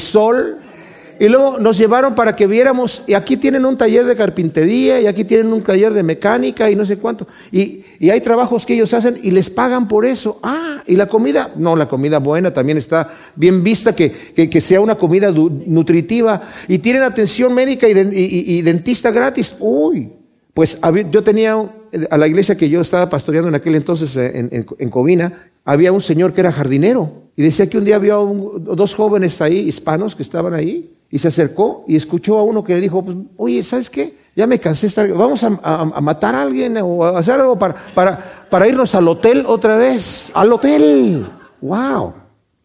[0.00, 0.58] sol.
[1.20, 5.06] Y luego nos llevaron para que viéramos, y aquí tienen un taller de carpintería, y
[5.06, 7.26] aquí tienen un taller de mecánica, y no sé cuánto.
[7.50, 10.38] Y, y hay trabajos que ellos hacen y les pagan por eso.
[10.44, 14.80] Ah, y la comida, no, la comida buena también está bien vista, que, que, sea
[14.80, 16.42] una comida nutritiva.
[16.68, 19.56] Y tienen atención médica y, y, dentista gratis.
[19.58, 20.12] Uy,
[20.54, 21.56] pues yo tenía
[22.10, 25.90] a la iglesia que yo estaba pastoreando en aquel entonces en, en, en Covina, había
[25.90, 27.27] un señor que era jardinero.
[27.38, 31.28] Y decía que un día había dos jóvenes ahí, hispanos, que estaban ahí, y se
[31.28, 34.18] acercó y escuchó a uno que le dijo, pues, oye, ¿sabes qué?
[34.34, 35.50] Ya me cansé de estar, vamos a,
[36.00, 40.32] matar a alguien o a hacer algo para, para, para irnos al hotel otra vez.
[40.34, 41.30] Al hotel.
[41.60, 42.14] ¡Wow!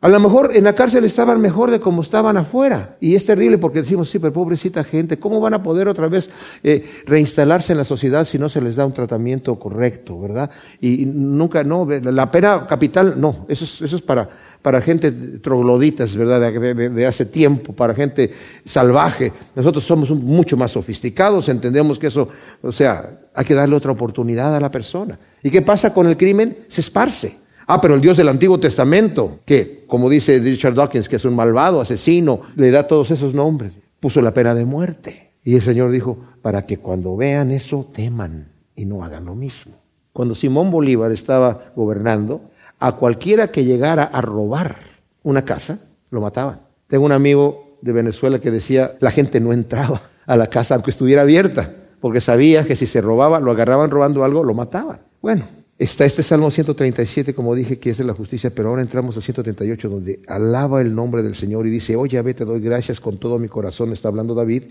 [0.03, 2.97] A lo mejor en la cárcel estaban mejor de como estaban afuera.
[2.99, 6.29] Y es terrible porque decimos, sí, pero pobrecita gente, ¿cómo van a poder otra vez
[6.61, 10.49] eh, reinstalarse en la sociedad si no se les da un tratamiento correcto, verdad?
[10.81, 14.27] Y, nunca, no, la pena capital, no, eso eso es para,
[14.63, 16.51] para gente trogloditas, ¿verdad?
[16.51, 18.33] De, hace tiempo, para gente
[18.65, 19.31] salvaje.
[19.55, 22.29] Nosotros somos mucho más sofisticados, entendemos que eso,
[22.61, 25.19] o sea, hay que darle otra oportunidad a la persona.
[25.43, 26.59] ¿Y qué pasa con el crimen?
[26.69, 27.37] Se esparce.
[27.67, 31.35] Ah, pero el Dios del Antiguo Testamento, que, como dice Richard Dawkins, que es un
[31.35, 35.31] malvado, asesino, le da todos esos nombres, puso la pena de muerte.
[35.43, 38.47] Y el Señor dijo, para que cuando vean eso teman
[38.77, 39.73] y no hagan lo mismo.
[40.13, 42.49] Cuando Simón Bolívar estaba gobernando,
[42.83, 44.75] a cualquiera que llegara a robar
[45.23, 45.79] una casa,
[46.11, 46.59] lo mataban.
[46.87, 50.91] Tengo un amigo de Venezuela que decía, la gente no entraba a la casa aunque
[50.91, 54.99] estuviera abierta, porque sabía que si se robaba, lo agarraban robando algo, lo mataban.
[55.21, 55.47] Bueno,
[55.79, 59.23] está este Salmo 137, como dije, que es de la justicia, pero ahora entramos al
[59.23, 63.17] 138, donde alaba el nombre del Señor y dice, oye, Yahvé, te doy gracias con
[63.17, 64.63] todo mi corazón, está hablando David,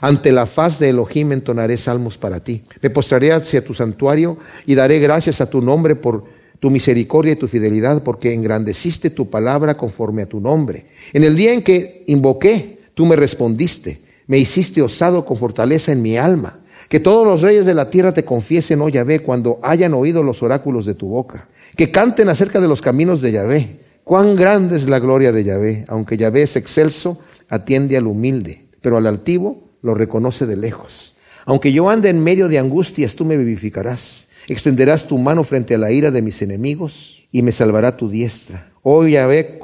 [0.00, 2.64] ante la faz de Elohim entonaré salmos para ti.
[2.82, 7.36] Me postraré hacia tu santuario y daré gracias a tu nombre por tu misericordia y
[7.36, 10.86] tu fidelidad, porque engrandeciste tu palabra conforme a tu nombre.
[11.12, 16.02] En el día en que invoqué, tú me respondiste, me hiciste osado con fortaleza en
[16.02, 16.60] mi alma.
[16.88, 20.42] Que todos los reyes de la tierra te confiesen, oh Yahvé, cuando hayan oído los
[20.42, 21.48] oráculos de tu boca.
[21.76, 23.78] Que canten acerca de los caminos de Yahvé.
[24.04, 25.84] Cuán grande es la gloria de Yahvé.
[25.88, 31.14] Aunque Yahvé es excelso, atiende al humilde, pero al altivo lo reconoce de lejos.
[31.46, 34.28] Aunque yo ande en medio de angustias, tú me vivificarás.
[34.50, 38.72] Extenderás tu mano frente a la ira de mis enemigos y me salvará tu diestra.
[38.82, 39.60] Oh Yahvé,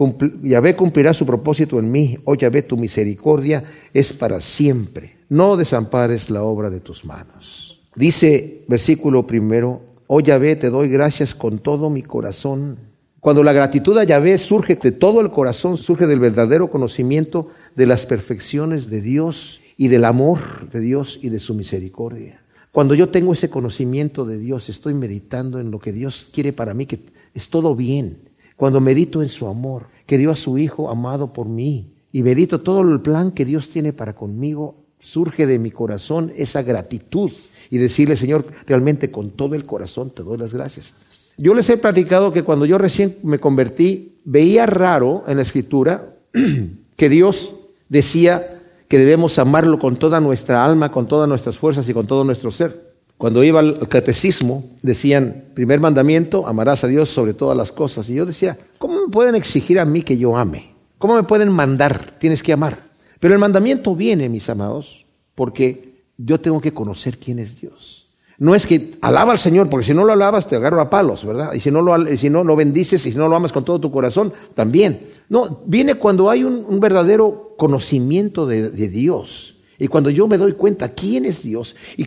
[0.77, 2.19] cumplirá su propósito en mí.
[2.23, 5.17] Oh Yahvé, tu misericordia es para siempre.
[5.29, 7.81] No desampares la obra de tus manos.
[7.97, 12.79] Dice versículo primero, oh Yahvé, te doy gracias con todo mi corazón.
[13.19, 17.87] Cuando la gratitud a Yahvé surge de todo el corazón, surge del verdadero conocimiento de
[17.87, 22.46] las perfecciones de Dios y del amor de Dios y de su misericordia.
[22.77, 26.75] Cuando yo tengo ese conocimiento de Dios, estoy meditando en lo que Dios quiere para
[26.75, 27.01] mí, que
[27.33, 28.19] es todo bien.
[28.55, 32.61] Cuando medito en su amor, que dio a su Hijo amado por mí, y medito
[32.61, 37.33] todo el plan que Dios tiene para conmigo, surge de mi corazón esa gratitud
[37.71, 40.93] y decirle, Señor, realmente con todo el corazón te doy las gracias.
[41.39, 46.15] Yo les he platicado que cuando yo recién me convertí, veía raro en la escritura
[46.97, 47.57] que Dios
[47.89, 48.56] decía,
[48.89, 52.51] que debemos amarlo con toda nuestra alma, con todas nuestras fuerzas y con todo nuestro
[52.51, 52.95] ser.
[53.19, 58.09] Cuando iba al catecismo, decían, primer mandamiento, amarás a Dios sobre todas las cosas.
[58.11, 60.75] Y yo decía, ¿cómo me pueden exigir a mí que yo ame?
[60.99, 62.17] ¿Cómo me pueden mandar?
[62.19, 62.91] Tienes que amar.
[63.19, 68.06] Pero el mandamiento viene, mis amados, porque yo tengo que conocer quién es Dios.
[68.39, 71.25] No es que alaba al Señor, porque si no lo alabas te agarro a palos,
[71.25, 71.55] ¿verdad?
[71.55, 73.81] Y si no lo, si no, lo bendices y si no lo amas con todo
[73.81, 75.11] tu corazón, también.
[75.29, 79.57] No, viene cuando hay un, verdadero conocimiento de, Dios.
[79.79, 82.05] Y cuando yo me doy cuenta quién es Dios y,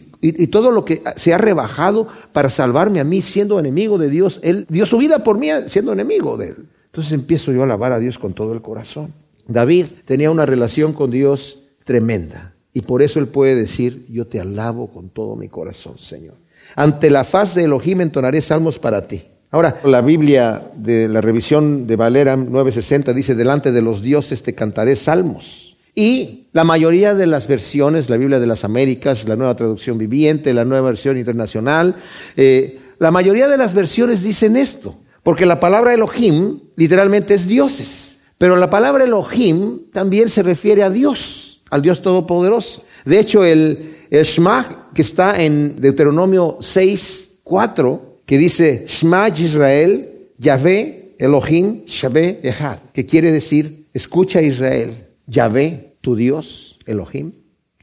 [0.47, 4.65] todo lo que se ha rebajado para salvarme a mí siendo enemigo de Dios, Él
[4.69, 6.65] dio su vida por mí siendo enemigo de Él.
[6.85, 9.13] Entonces empiezo yo a alabar a Dios con todo el corazón.
[9.47, 14.39] David tenía una relación con Dios tremenda y por eso él puede decir, yo te
[14.39, 16.35] alabo con todo mi corazón, Señor.
[16.77, 19.21] Ante la faz de Elohim entonaré salmos para ti.
[19.51, 24.55] Ahora, la Biblia de la revisión de Valera 960 dice, delante de los dioses te
[24.55, 25.75] cantaré salmos.
[25.93, 30.53] Y la mayoría de las versiones, la Biblia de las Américas, la nueva traducción viviente,
[30.53, 31.95] la nueva versión internacional,
[32.37, 38.19] eh, la mayoría de las versiones dicen esto, porque la palabra Elohim literalmente es dioses,
[38.37, 42.83] pero la palabra Elohim también se refiere a Dios, al Dios Todopoderoso.
[43.05, 50.29] De hecho, el, el Shema que está en Deuteronomio 6, 4, que dice Shema Israel,
[50.37, 57.33] Yahvé, Elohim, Shabé, Echad, que quiere decir, escucha Israel, Yahvé, tu Dios, Elohim,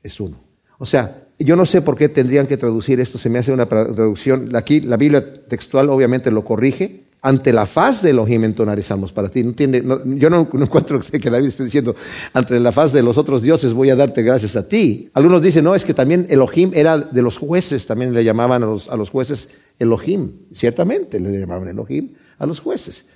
[0.03, 0.41] es uno.
[0.79, 3.67] O sea, yo no sé por qué tendrían que traducir esto, se me hace una
[3.67, 9.13] traducción, aquí la Biblia textual obviamente lo corrige, ante la faz de Elohim entonaré salmos
[9.13, 9.43] para ti.
[9.43, 9.83] No tiene,
[10.17, 11.97] yo no, encuentro que David esté diciendo,
[12.33, 15.11] ante la faz de los otros dioses voy a darte gracias a ti.
[15.15, 18.67] Algunos dicen, no, es que también Elohim era de los jueces, también le llamaban a
[18.67, 20.33] los, a los jueces Elohim.
[20.53, 23.07] Ciertamente le llamaban Elohim a los jueces.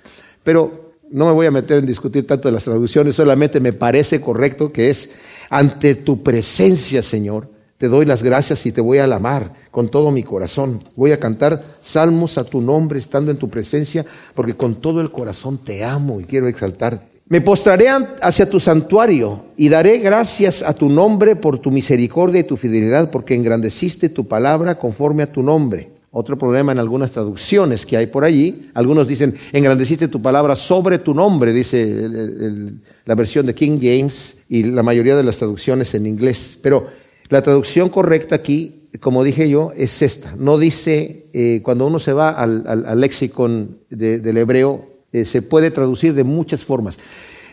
[0.43, 4.21] Pero no me voy a meter en discutir tanto de las traducciones, solamente me parece
[4.21, 5.11] correcto que es
[5.49, 7.49] ante tu presencia, Señor,
[7.81, 10.83] te doy las gracias y te voy a amar con todo mi corazón.
[10.95, 15.11] Voy a cantar salmos a tu nombre estando en tu presencia, porque con todo el
[15.11, 17.03] corazón te amo y quiero exaltarte.
[17.27, 17.87] Me postraré
[18.21, 23.09] hacia tu santuario y daré gracias a tu nombre por tu misericordia y tu fidelidad,
[23.09, 25.89] porque engrandeciste tu palabra conforme a tu nombre.
[26.11, 28.69] Otro problema en algunas traducciones que hay por allí.
[28.75, 32.09] Algunos dicen, engrandeciste tu palabra sobre tu nombre, dice
[33.05, 36.59] la versión de King James y la mayoría de las traducciones en inglés.
[36.61, 37.00] Pero
[37.31, 40.35] la traducción correcta aquí, como dije yo, es esta.
[40.37, 45.71] No dice, eh, cuando uno se va al, al, lexicon del hebreo, eh, se puede
[45.71, 46.99] traducir de muchas formas.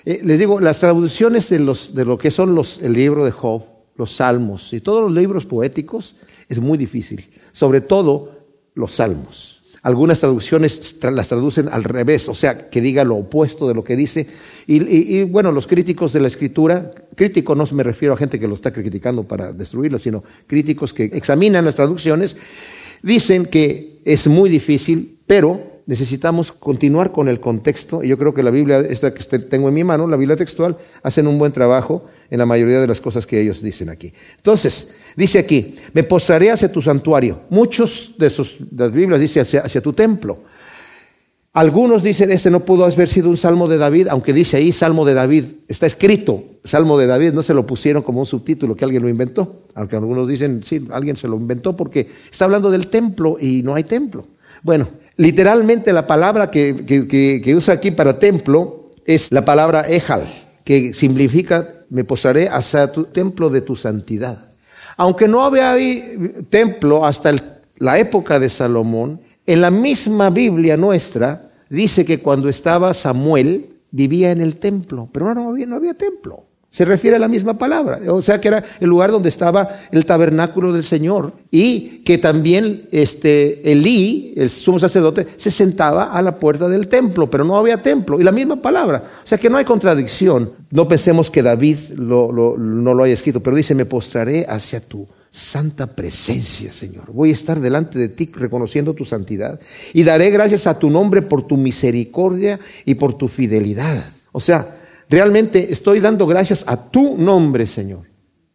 [0.04, 3.30] Eh, les digo, las traducciones de, los, de lo que son los, el libro de
[3.30, 3.62] Job,
[3.94, 6.16] los salmos y todos los libros poéticos
[6.48, 8.32] es muy difícil, sobre todo
[8.74, 9.57] los salmos.
[9.88, 13.96] Algunas traducciones las traducen al revés, o sea, que diga lo opuesto de lo que
[13.96, 14.26] dice.
[14.66, 18.54] Y, bueno, los críticos de la escritura, crítico no me refiero a gente que lo
[18.54, 22.36] está criticando para destruirlo, sino críticos que examinan las traducciones,
[23.02, 28.04] dicen que es muy difícil, pero necesitamos continuar con el contexto.
[28.04, 30.76] Y yo creo que la Biblia, esta que tengo en mi mano, la Biblia textual,
[31.02, 34.12] hacen un buen trabajo en la mayoría de las cosas que ellos dicen aquí.
[34.36, 37.40] Entonces, dice aquí, me postraré hacia tu santuario.
[37.48, 40.40] Muchos de, sus, las Biblias dicen hacia, tu templo.
[41.54, 45.06] Algunos dicen, este no pudo haber sido un salmo de David, aunque dice ahí salmo
[45.06, 45.44] de David.
[45.68, 49.08] Está escrito salmo de David, no se lo pusieron como un subtítulo que alguien lo
[49.08, 49.62] inventó.
[49.74, 53.74] Aunque algunos dicen, sí, alguien se lo inventó porque está hablando del templo y no
[53.74, 54.26] hay templo.
[54.62, 60.22] Bueno, literalmente la palabra que, que usa aquí para templo es la palabra ejal,
[60.64, 64.48] que significa me posaré hacia tu templo de tu santidad.
[64.96, 65.76] Aunque no había
[66.50, 67.32] templo hasta
[67.76, 74.30] la época de Salomón, en la misma Biblia nuestra dice que cuando estaba Samuel vivía
[74.30, 76.44] en el templo, pero no había, no había templo.
[76.70, 80.04] Se refiere a la misma palabra, o sea que era el lugar donde estaba el
[80.04, 86.38] tabernáculo del Señor y que también este Elí, el sumo sacerdote, se sentaba a la
[86.38, 89.56] puerta del templo, pero no había templo y la misma palabra, o sea que no
[89.56, 90.52] hay contradicción.
[90.70, 95.86] No pensemos que David no lo haya escrito, pero dice, me postraré hacia tu santa
[95.86, 97.12] presencia, Señor.
[97.12, 99.58] Voy a estar delante de ti reconociendo tu santidad
[99.92, 104.04] y daré gracias a tu nombre por tu misericordia y por tu fidelidad.
[104.32, 104.77] O sea,
[105.08, 108.06] Realmente estoy dando gracias a tu nombre, Señor,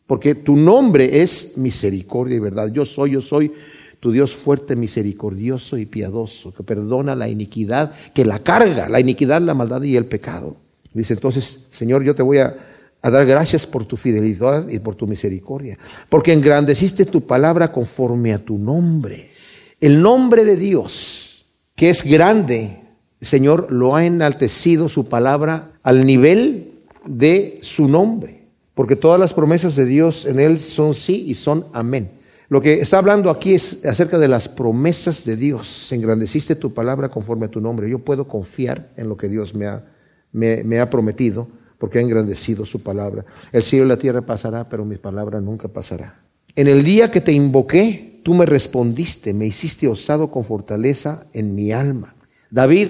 [0.06, 2.72] porque tu nombre es misericordia y verdad.
[2.72, 3.52] Yo soy, yo soy
[4.00, 9.42] tu Dios fuerte, misericordioso y piadoso, que perdona la iniquidad, que la carga, la iniquidad,
[9.42, 10.58] la maldad y el pecado.
[10.94, 12.56] Dice entonces, Señor, yo te voy a,
[13.02, 18.34] a dar gracias por tu fidelidad y por tu misericordia, porque engrandeciste tu palabra conforme
[18.34, 19.32] a tu nombre.
[19.80, 22.83] El nombre de Dios, que es grande,
[23.24, 26.72] Señor, lo ha enaltecido su palabra al nivel
[27.06, 31.66] de su nombre, porque todas las promesas de Dios en Él son sí y son
[31.74, 32.12] amén.
[32.50, 35.92] Lo que está hablando aquí es acerca de las promesas de Dios.
[35.92, 37.90] Engrandeciste tu palabra conforme a tu nombre.
[37.90, 39.84] Yo puedo confiar en lo que Dios me ha,
[40.32, 41.48] me, ha prometido,
[41.80, 43.26] porque ha engrandecido su palabra.
[43.52, 46.20] El cielo y la tierra pasará, pero mi palabra nunca pasará.
[46.56, 51.56] En el día que te invoqué, tú me respondiste, me hiciste osado con fortaleza en
[51.56, 52.16] mi alma.
[52.52, 52.90] David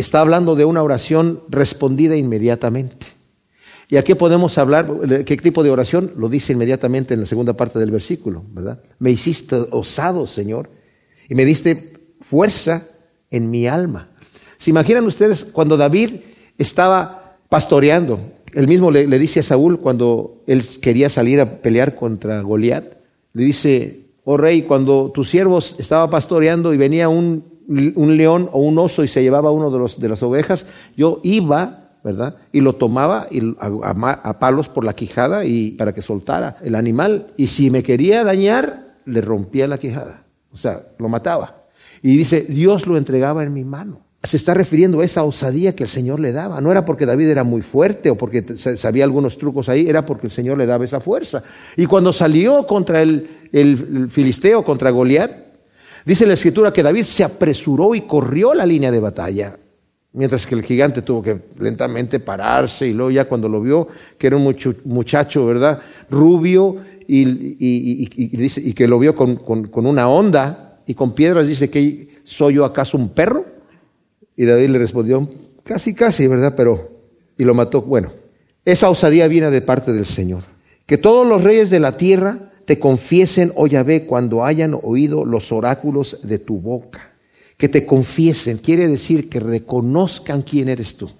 [0.00, 3.06] está hablando de una oración respondida inmediatamente.
[3.88, 4.88] ¿Y aquí podemos hablar?
[5.24, 6.12] ¿Qué tipo de oración?
[6.16, 8.80] Lo dice inmediatamente en la segunda parte del versículo, ¿verdad?
[9.00, 10.70] Me hiciste osado, Señor,
[11.28, 12.86] y me diste fuerza
[13.30, 14.10] en mi alma.
[14.58, 16.16] ¿Se imaginan ustedes cuando David
[16.56, 18.20] estaba pastoreando?
[18.54, 22.84] Él mismo le, le dice a Saúl cuando él quería salir a pelear contra Goliat,
[23.32, 28.60] le dice, oh rey, cuando tus siervos estaba pastoreando y venía un un león o
[28.60, 32.36] un oso y se llevaba uno de, los, de las ovejas, yo iba, ¿verdad?
[32.52, 37.28] Y lo tomaba y a, palos por la quijada y para que soltara el animal.
[37.36, 40.24] Y si me quería dañar, le rompía la quijada.
[40.52, 41.64] O sea, lo mataba.
[42.02, 44.00] Y dice, Dios lo entregaba en mi mano.
[44.22, 46.60] Se está refiriendo a esa osadía que el Señor le daba.
[46.60, 50.26] No era porque David era muy fuerte o porque sabía algunos trucos ahí, era porque
[50.26, 51.42] el Señor le daba esa fuerza.
[51.76, 55.49] Y cuando salió contra el, el filisteo, contra Goliat,
[56.04, 59.56] Dice la escritura que David se apresuró y corrió la línea de batalla,
[60.12, 63.88] mientras que el gigante tuvo que lentamente pararse y luego ya cuando lo vio,
[64.18, 65.80] que era un muchacho, ¿verdad?
[66.10, 66.76] Rubio
[67.06, 72.96] y, que lo vio con, una onda y con piedras, dice que soy yo acaso
[72.96, 73.44] un perro.
[74.36, 75.28] Y David le respondió,
[75.64, 76.54] casi, casi, ¿verdad?
[76.56, 76.90] Pero,
[77.36, 77.82] y lo mató.
[77.82, 78.12] Bueno,
[78.64, 80.44] esa osadía viene de parte del Señor.
[80.86, 85.50] Que todos los reyes de la tierra te confiesen, oh Yahvé, cuando hayan oído los
[85.50, 87.10] oráculos de tu boca.
[87.56, 91.10] Que te confiesen, quiere decir que reconozcan quién eres tú.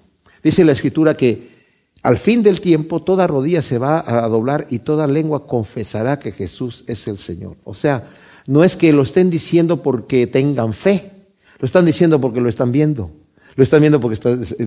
[0.41, 1.49] Dice la escritura que
[2.03, 6.31] al fin del tiempo toda rodilla se va a doblar y toda lengua confesará que
[6.31, 7.57] Jesús es el Señor.
[7.65, 8.07] O sea,
[8.47, 11.11] no es que lo estén diciendo porque tengan fe,
[11.59, 13.11] lo están diciendo porque lo están viendo.
[13.57, 14.17] Lo están viendo porque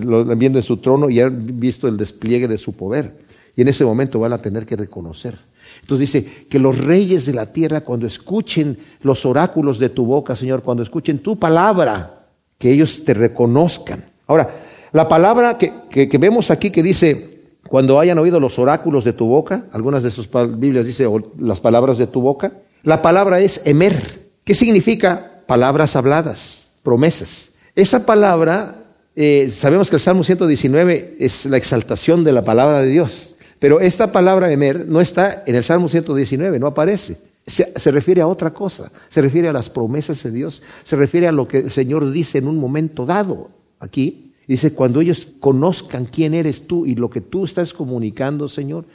[0.03, 3.25] lo están viendo en su trono y han visto el despliegue de su poder.
[3.55, 5.35] Y en ese momento van a tener que reconocer.
[5.81, 10.35] Entonces dice que los reyes de la tierra cuando escuchen los oráculos de tu boca,
[10.35, 14.05] Señor, cuando escuchen tu palabra, que ellos te reconozcan.
[14.27, 14.49] Ahora,
[14.91, 17.35] la palabra que, que vemos aquí que dice,
[17.67, 21.07] cuando hayan oído los oráculos de tu boca, algunas de sus Biblias dice
[21.39, 22.53] las palabras de tu boca,
[22.83, 24.29] la palabra es emer.
[24.43, 25.41] ¿Qué significa?
[25.47, 27.49] Palabras habladas promesas.
[27.75, 28.75] Esa palabra,
[29.15, 33.79] eh, sabemos que el Salmo 119 es la exaltación de la palabra de Dios, pero
[33.79, 37.17] esta palabra emer no está en el Salmo 119, no aparece.
[37.47, 41.31] Se, refiere a otra cosa, se refiere a las promesas de Dios, se refiere a
[41.31, 43.51] lo que el Señor dice en un momento dado.
[43.79, 48.85] Aquí dice, cuando ellos conozcan quién eres tú y lo que tú estás comunicando, Señor,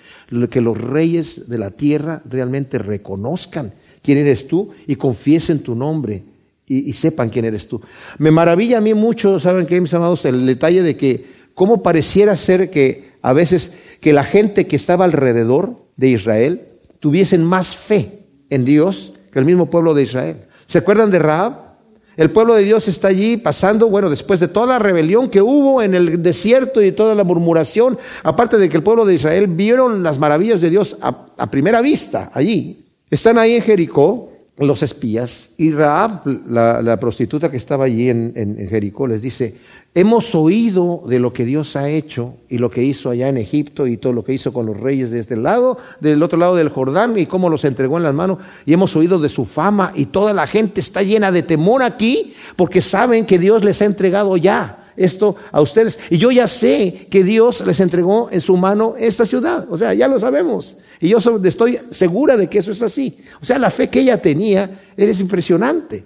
[0.51, 6.25] que los reyes de la tierra realmente reconozcan quién eres tú y confiesen tu nombre
[6.67, 7.81] y, sepan quién eres tú.
[8.19, 10.25] Me maravilla a mí mucho, ¿saben qué, mis amados?
[10.25, 15.05] El detalle de que cómo pareciera ser que a veces que la gente que estaba
[15.05, 16.68] alrededor de Israel
[17.01, 20.37] tuviesen más fe en Dios que el mismo pueblo de Israel.
[20.66, 21.71] ¿Se acuerdan de Raab?
[22.16, 25.81] El pueblo de Dios está allí pasando, bueno, después de toda la rebelión que hubo
[25.81, 30.03] en el desierto y toda la murmuración, aparte de que el pueblo de Israel vieron
[30.03, 32.85] las maravillas de Dios a primera vista allí.
[33.11, 34.30] Están ahí en Jericó
[34.67, 39.57] los espías y Raab, la, prostituta que estaba allí en, Jericó, les dice,
[39.95, 43.87] hemos oído de lo que Dios ha hecho y lo que hizo allá en Egipto
[43.87, 46.69] y todo lo que hizo con los reyes de este lado, del otro lado del
[46.69, 50.07] Jordán y cómo los entregó en las manos y hemos oído de su fama y
[50.07, 54.37] toda la gente está llena de temor aquí porque saben que Dios les ha entregado
[54.37, 55.99] ya esto a ustedes.
[56.11, 59.66] Y yo ya sé que Dios les entregó en su mano esta ciudad.
[59.70, 60.76] O sea, ya lo sabemos.
[61.01, 63.18] Y yo estoy segura de que eso es así.
[63.41, 66.05] O sea, la fe que ella tenía es impresionante.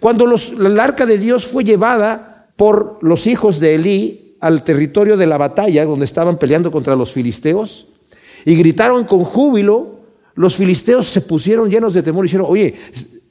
[0.00, 5.16] Cuando los, el arca de Dios fue llevada por los hijos de Elí al territorio
[5.16, 7.88] de la batalla, donde estaban peleando contra los filisteos,
[8.44, 10.00] y gritaron con júbilo,
[10.34, 12.74] los filisteos se pusieron llenos de temor y dijeron, oye,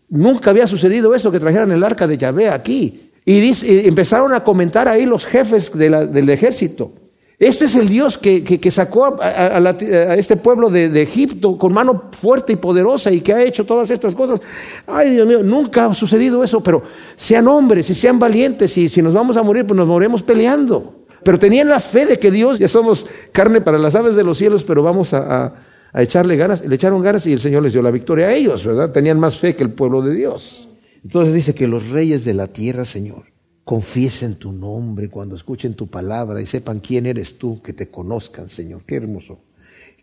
[0.10, 3.03] nunca había sucedido eso, que trajeran el arca de Yahvé aquí.
[3.26, 6.92] Y, empezaron a comentar ahí los jefes del ejército.
[7.40, 12.56] Este es el Dios que, sacó a, este pueblo de, Egipto con mano fuerte y
[12.56, 14.42] poderosa y que ha hecho todas estas cosas.
[14.88, 16.84] Ay, Dios mío, nunca ha sucedido eso, pero
[17.16, 21.02] sean hombres y sean valientes y si nos vamos a morir, pues nos moriremos peleando.
[21.24, 24.38] Pero tenían la fe de que Dios, ya somos carne para las aves de los
[24.38, 25.54] cielos, pero vamos a,
[25.92, 26.66] a echarle ganas.
[26.66, 28.92] Le echaron ganas y el Señor les dio la victoria a ellos, ¿verdad?
[28.92, 30.70] Tenían más fe que el pueblo de Dios.
[31.04, 33.26] Entonces dice que los reyes de la tierra, Señor,
[33.64, 38.50] confiesen tu nombre cuando escuchen tu palabra y sepan quién eres tú, que te conozcan,
[38.50, 38.84] Señor.
[38.86, 39.40] Qué hermoso.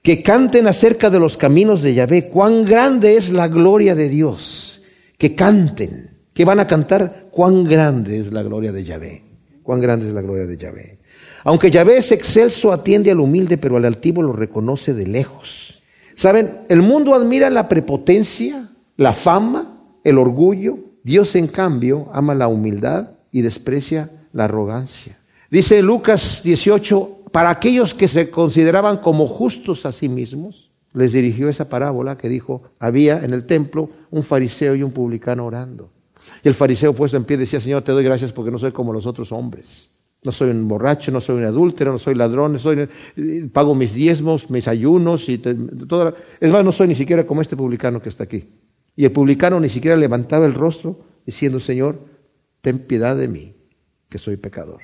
[0.02, 4.82] Que canten acerca de los caminos de Yahvé, cuán grande es la gloria de Dios.
[5.18, 6.10] Que canten.
[6.32, 7.28] que van a cantar?
[7.30, 9.22] Cuán grande es la gloria de Yahvé.
[9.62, 10.98] Cuán grande es la gloria de Yahvé.
[11.44, 15.82] Aunque Yahvé es excelso, atiende al humilde, pero al altivo lo reconoce de lejos.
[16.14, 16.60] ¿Saben?
[16.68, 23.10] El mundo admira la prepotencia, la fama, el orgullo, Dios, en cambio, ama la humildad
[23.32, 25.18] y desprecia la arrogancia.
[25.50, 31.48] Dice Lucas 18, para aquellos que se consideraban como justos a sí mismos, les dirigió
[31.48, 35.90] esa parábola que dijo, había en el templo un fariseo y un publicano orando.
[36.42, 38.92] Y el fariseo puesto en pie decía, Señor, te doy gracias porque no soy como
[38.92, 39.90] los otros hombres.
[40.22, 42.88] No soy un borracho, no soy un adúltero, no soy ladrón, soy,
[43.52, 47.56] pago mis diezmos, mis ayunos y toda, es más, no soy ni siquiera como este
[47.56, 48.46] publicano que está aquí.
[49.00, 52.04] Y el publicano ni siquiera levantaba el rostro diciendo, Señor,
[52.60, 53.54] ten piedad de mí,
[54.10, 54.82] que soy pecador.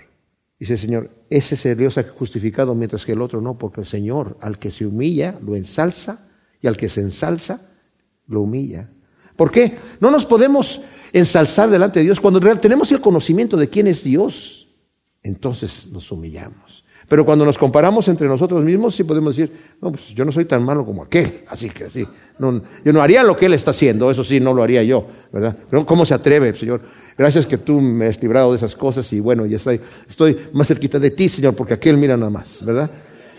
[0.59, 4.59] Dice Señor, ese es Dios justificado mientras que el otro no, porque el Señor al
[4.59, 6.31] que se humilla lo ensalza
[6.63, 7.61] y al que se ensalza
[8.27, 8.89] lo humilla.
[9.37, 9.77] ¿Por qué?
[10.01, 10.81] No nos podemos
[11.13, 14.75] ensalzar delante de Dios cuando tenemos el conocimiento de quién es Dios.
[15.23, 16.86] Entonces nos humillamos.
[17.09, 20.45] Pero cuando nos comparamos entre nosotros mismos, sí podemos decir, no, pues yo no soy
[20.45, 22.07] tan malo como aquel, así que así.
[22.39, 25.07] No, yo no haría lo que él está haciendo, eso sí, no lo haría yo,
[25.33, 25.57] ¿verdad?
[25.71, 26.81] Pero ¿cómo se atreve, Señor?
[27.17, 30.67] Gracias que tú me has librado de esas cosas y bueno, ya estoy, estoy más
[30.67, 32.91] cerquita de ti, Señor, porque aquel mira nada más, ¿verdad?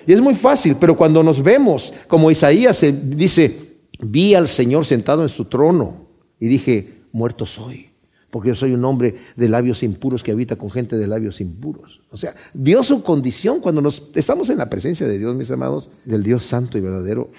[0.06, 5.24] Y es muy fácil, pero cuando nos vemos, como Isaías dice, vi al Señor sentado
[5.24, 6.08] en su trono
[6.40, 7.87] y dije, muerto soy
[8.38, 12.02] porque yo soy un hombre de labios impuros que habita con gente de labios impuros.
[12.12, 15.90] O sea, vio su condición cuando nos estamos en la presencia de Dios, mis amados,
[16.06, 17.32] del Dios santo y verdadero.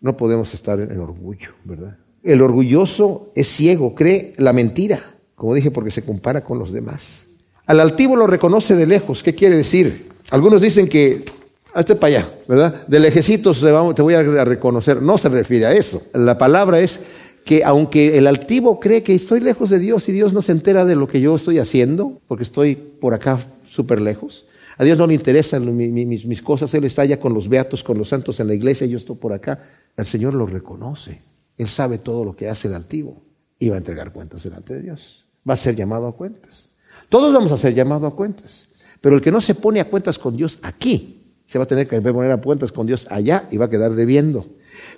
[0.00, 1.98] No podemos estar en orgullo, ¿verdad?
[2.22, 7.26] El orgulloso es ciego, cree la mentira, como dije, porque se compara con los demás.
[7.66, 9.22] Al altivo lo reconoce de lejos.
[9.22, 10.08] ¿Qué quiere decir?
[10.30, 11.26] Algunos dicen que
[11.74, 12.86] hazte para allá, ¿verdad?
[12.86, 15.02] De lejecitos te voy a reconocer.
[15.02, 16.04] No se refiere a eso.
[16.14, 17.02] La palabra es
[17.46, 20.84] que aunque el altivo cree que estoy lejos de Dios y Dios no se entera
[20.84, 25.06] de lo que yo estoy haciendo, porque estoy por acá súper lejos, a Dios no
[25.06, 28.48] le interesan mis, mis, cosas, Él está allá con los beatos, con los santos en
[28.48, 29.60] la iglesia, yo estoy por acá,
[29.96, 31.22] el Señor lo reconoce,
[31.56, 33.22] Él sabe todo lo que hace el altivo
[33.60, 36.70] y va a entregar cuentas delante de Dios, va a ser llamado a cuentas.
[37.08, 38.66] Todos vamos a ser llamados a cuentas,
[39.00, 41.86] pero el que no se pone a cuentas con Dios aquí, se va a tener
[41.86, 44.46] que poner a cuentas con Dios allá y va a quedar debiendo.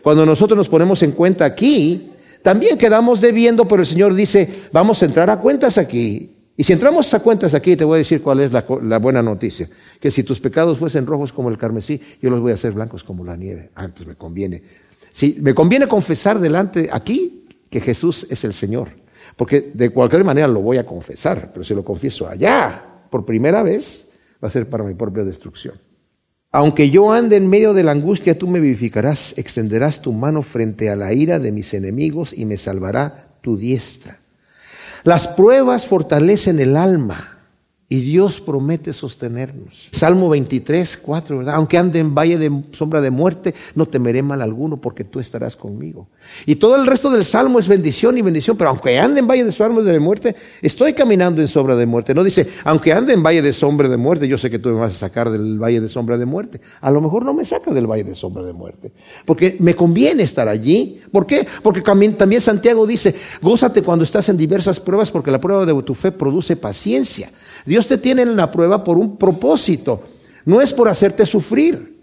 [0.02, 2.12] Cuando nosotros nos ponemos en cuenta aquí,
[2.42, 6.34] también quedamos debiendo, pero el Señor dice, vamos a entrar a cuentas aquí.
[6.56, 9.68] Y si entramos a cuentas aquí, te voy a decir cuál es la, buena noticia.
[10.00, 13.04] Que si tus pecados fuesen rojos como el carmesí, yo los voy a hacer blancos
[13.04, 13.70] como la nieve.
[13.76, 14.62] Ah, me conviene.
[15.12, 18.88] Si me conviene confesar delante aquí que Jesús es el Señor.
[19.36, 23.62] Porque de cualquier manera lo voy a confesar, pero si lo confieso allá por primera
[23.62, 24.08] vez,
[24.42, 25.74] va a ser para mi propia destrucción.
[26.50, 30.88] Aunque yo ande en medio de la angustia, tú me vivificarás, extenderás tu mano frente
[30.88, 34.20] a la ira de mis enemigos y me salvará tu diestra.
[35.04, 37.37] Las pruebas fortalecen el alma
[37.90, 39.88] y Dios promete sostenernos.
[39.92, 41.54] Salmo 23, 4, ¿verdad?
[41.54, 45.56] Aunque ande en valle de sombra de muerte, no temeré mal alguno porque tú estarás
[45.56, 46.06] conmigo.
[46.44, 49.44] Y todo el resto del Salmo es bendición y bendición, pero aunque ande en valle
[49.44, 52.14] de sombra de muerte, estoy caminando en sombra de muerte.
[52.14, 54.74] No dice, aunque ande en valle de sombra de muerte, yo sé que tú me
[54.74, 56.60] vas a sacar del valle de sombra de muerte.
[56.82, 58.92] A lo mejor no me saca del valle de sombra de muerte,
[59.24, 61.00] porque me conviene estar allí.
[61.10, 61.46] ¿Por qué?
[61.62, 65.94] Porque también, Santiago dice, gózate cuando estás en diversas pruebas, porque la prueba de tu
[65.94, 67.30] fe produce paciencia.
[67.64, 70.02] Dios te tiene en la prueba por un propósito,
[70.44, 71.98] no es por hacerte sufrir.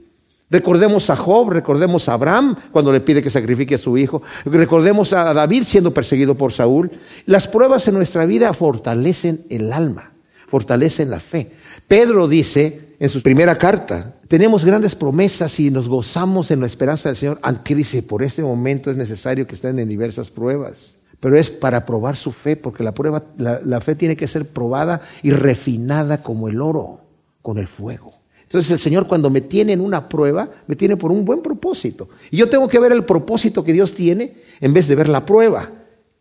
[0.49, 5.11] Recordemos a Job, recordemos a Abraham cuando le pide que sacrifique a su hijo, recordemos
[5.13, 6.91] a David siendo perseguido por Saúl.
[7.25, 10.11] Las pruebas en nuestra vida fortalecen el alma,
[10.47, 11.51] fortalecen la fe.
[11.87, 17.09] Pedro dice en su primera carta, tenemos grandes promesas y nos gozamos en la esperanza
[17.09, 21.37] del Señor, aunque dice, por este momento es necesario que estén en diversas pruebas pero
[21.37, 25.31] es para probar su fe, porque la, prueba, la, fe tiene que ser probada y
[25.31, 26.99] refinada como el oro,
[27.41, 28.13] con el fuego.
[28.43, 32.09] Entonces el Señor cuando me tiene en una prueba, me tiene por un buen propósito.
[32.31, 35.25] Y yo tengo que ver el propósito que Dios tiene en vez de ver la
[35.25, 35.71] prueba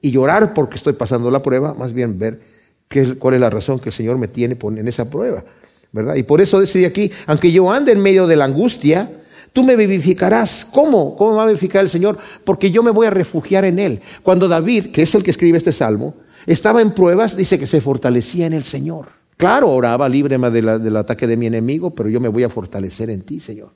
[0.01, 2.40] y llorar porque estoy pasando la prueba, más bien ver
[2.88, 5.45] qué, cuál es la razón que el Señor me tiene en esa prueba.
[5.92, 6.16] ¿verdad?
[6.16, 9.09] Y por eso decide aquí, aunque yo ande en medio de la angustia,
[9.55, 10.67] tú me vivificarás.
[10.71, 11.17] ¿Cómo?
[11.17, 12.19] ¿Cómo va a vivificar el Señor?
[12.45, 14.03] Porque yo me voy a refugiar en Él.
[14.23, 17.81] Cuando David, que es el que escribe este salmo, estaba en pruebas, dice que se
[17.81, 19.07] fortalecía en el Señor.
[19.39, 23.23] Claro, oraba, líbreme del ataque de mi enemigo, pero yo me voy a fortalecer en
[23.23, 23.71] ti, Señor.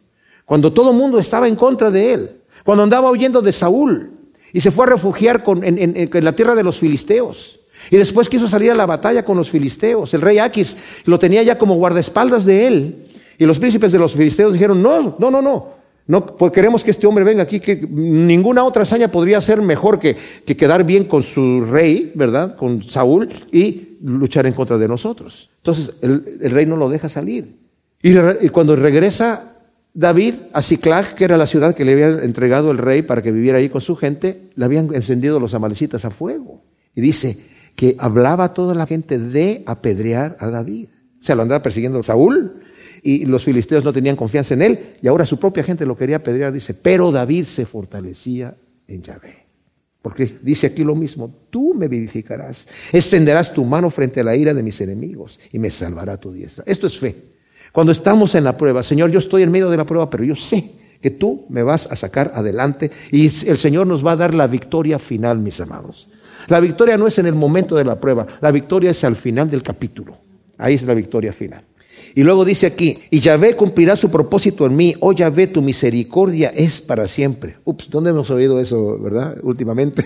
[0.45, 2.31] Cuando todo el mundo estaba en contra de Él,
[2.65, 4.11] cuando andaba huyendo de Saúl
[4.53, 7.61] y se fue a refugiar en, en la tierra de los filisteos.
[7.91, 10.13] Y después quiso salir a la batalla con los filisteos.
[10.13, 13.08] El rey Aquis lo tenía ya como guardaespaldas de él.
[13.39, 15.79] Y los príncipes de los filisteos dijeron, no, no, no, no.
[16.09, 19.99] No, pues queremos que este hombre venga aquí, que ninguna otra hazaña podría ser mejor
[19.99, 20.17] que,
[20.47, 22.57] quedar bien con su rey, ¿verdad?
[22.57, 25.51] Con Saúl y luchar en contra de nosotros.
[25.59, 27.59] Entonces el, rey no lo deja salir.
[28.03, 29.57] Y, cuando regresa
[29.93, 33.31] David a Ciclag, que era la ciudad que le había entregado el rey para que
[33.31, 36.63] viviera ahí con su gente, le habían encendido los amalecitas a fuego.
[36.95, 37.39] Y dice
[37.77, 40.89] que hablaba toda la gente de apedrear a David.
[41.21, 42.63] O sea, lo andaba persiguiendo Saúl
[43.03, 46.17] y los filisteos no tenían confianza en él y ahora su propia gente lo quería
[46.17, 48.55] apedrear, dice, pero David se fortalecía
[48.87, 49.47] en Yahvé.
[50.03, 54.55] Porque dice aquí lo mismo, tú me vivificarás, extenderás tu mano frente a la ira
[54.55, 56.65] de mis enemigos y me salvará tu diestra.
[56.67, 57.15] Esto es fe.
[57.73, 60.37] Cuando estamos en la prueba, Señor, yo estoy en medio de la prueba, pero yo
[60.37, 60.71] sé
[61.01, 64.47] que tú me vas a sacar adelante y el Señor nos va a dar la
[64.47, 66.09] victoria final, mis amados.
[66.47, 69.51] La victoria no es en el momento de la prueba, la victoria es al final
[69.51, 70.17] del capítulo.
[70.57, 71.65] Ahí es la victoria final.
[72.19, 76.49] Y luego dice aquí, y Yahvé cumplirá su propósito en mí, oh Yahvé, tu misericordia
[76.49, 77.59] es para siempre.
[77.65, 79.37] Ups, ¿dónde hemos oído eso, verdad?
[79.45, 80.05] Últimamente.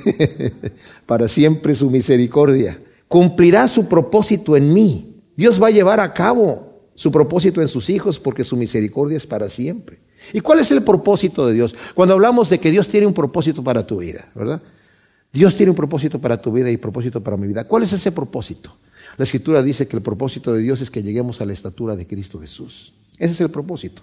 [1.06, 2.78] para siempre su misericordia.
[3.08, 5.22] Cumplirá su propósito en mí.
[5.36, 9.26] Dios va a llevar a cabo su propósito en sus hijos porque su misericordia es
[9.26, 9.98] para siempre.
[10.34, 11.74] ¿Y cuál es el propósito de Dios?
[11.94, 14.60] Cuando hablamos de que Dios tiene un propósito para tu vida, ¿verdad?
[15.32, 17.64] Dios tiene un propósito para tu vida y propósito para mi vida.
[17.64, 18.76] ¿Cuál es ese propósito?
[19.16, 22.06] La escritura dice que el propósito de Dios es que lleguemos a la estatura de
[22.06, 22.92] Cristo Jesús.
[23.18, 24.02] Ese es el propósito.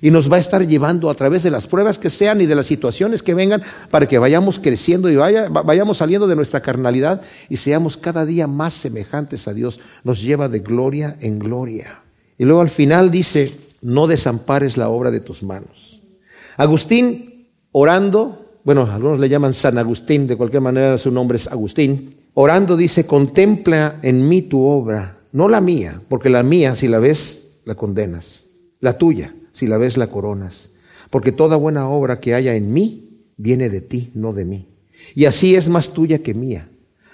[0.00, 2.54] Y nos va a estar llevando a través de las pruebas que sean y de
[2.54, 7.22] las situaciones que vengan para que vayamos creciendo y vaya, vayamos saliendo de nuestra carnalidad
[7.48, 9.80] y seamos cada día más semejantes a Dios.
[10.04, 12.02] Nos lleva de gloria en gloria.
[12.38, 16.02] Y luego al final dice, no desampares la obra de tus manos.
[16.56, 22.15] Agustín, orando, bueno, algunos le llaman San Agustín, de cualquier manera su nombre es Agustín,
[22.38, 26.98] orando dice, contempla en mí tu obra, no la mía, porque la mía, si la
[26.98, 28.46] ves, la condenas,
[28.80, 30.68] la tuya si la ves la coronas,
[31.08, 34.66] porque toda buena obra que haya en mí viene de ti, no de mí.
[35.14, 36.68] Y así es más tuya que mía.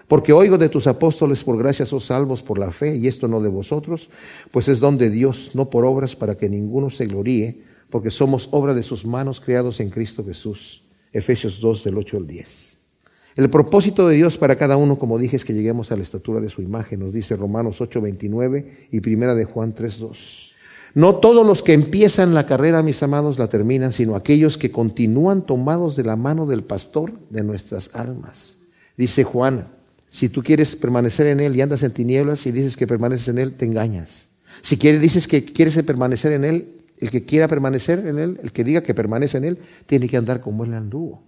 [0.09, 3.41] Porque oigo de tus apóstoles por gracia sos salvos por la fe, y esto no
[3.41, 4.11] de vosotros,
[4.51, 8.49] pues es don de Dios, no por obras para que ninguno se gloríe, porque somos
[8.51, 10.83] obra de sus manos creados en Cristo Jesús.
[11.13, 12.72] Efesios 2 del 8 al 10.
[13.35, 16.41] El propósito de Dios para cada uno, como dije, es que lleguemos a la estatura
[16.41, 20.55] de su imagen, nos dice Romanos 8, 29 y primera de Juan 3, 2.
[20.95, 25.47] No todos los que empiezan la carrera, mis amados, la terminan, sino aquellos que continúan
[25.47, 28.59] tomados de la mano del pastor de nuestras almas.
[28.99, 29.69] Dice Juan,
[30.11, 33.39] si tú quieres permanecer en él y andas en tinieblas y dices que permaneces en
[33.39, 34.27] él, te engañas.
[34.61, 38.53] Si quieres, dices que quieres permanecer en él, el que quiera permanecer en él, el
[38.53, 41.23] que diga que permanece en él, tiene que andar como él anduvo.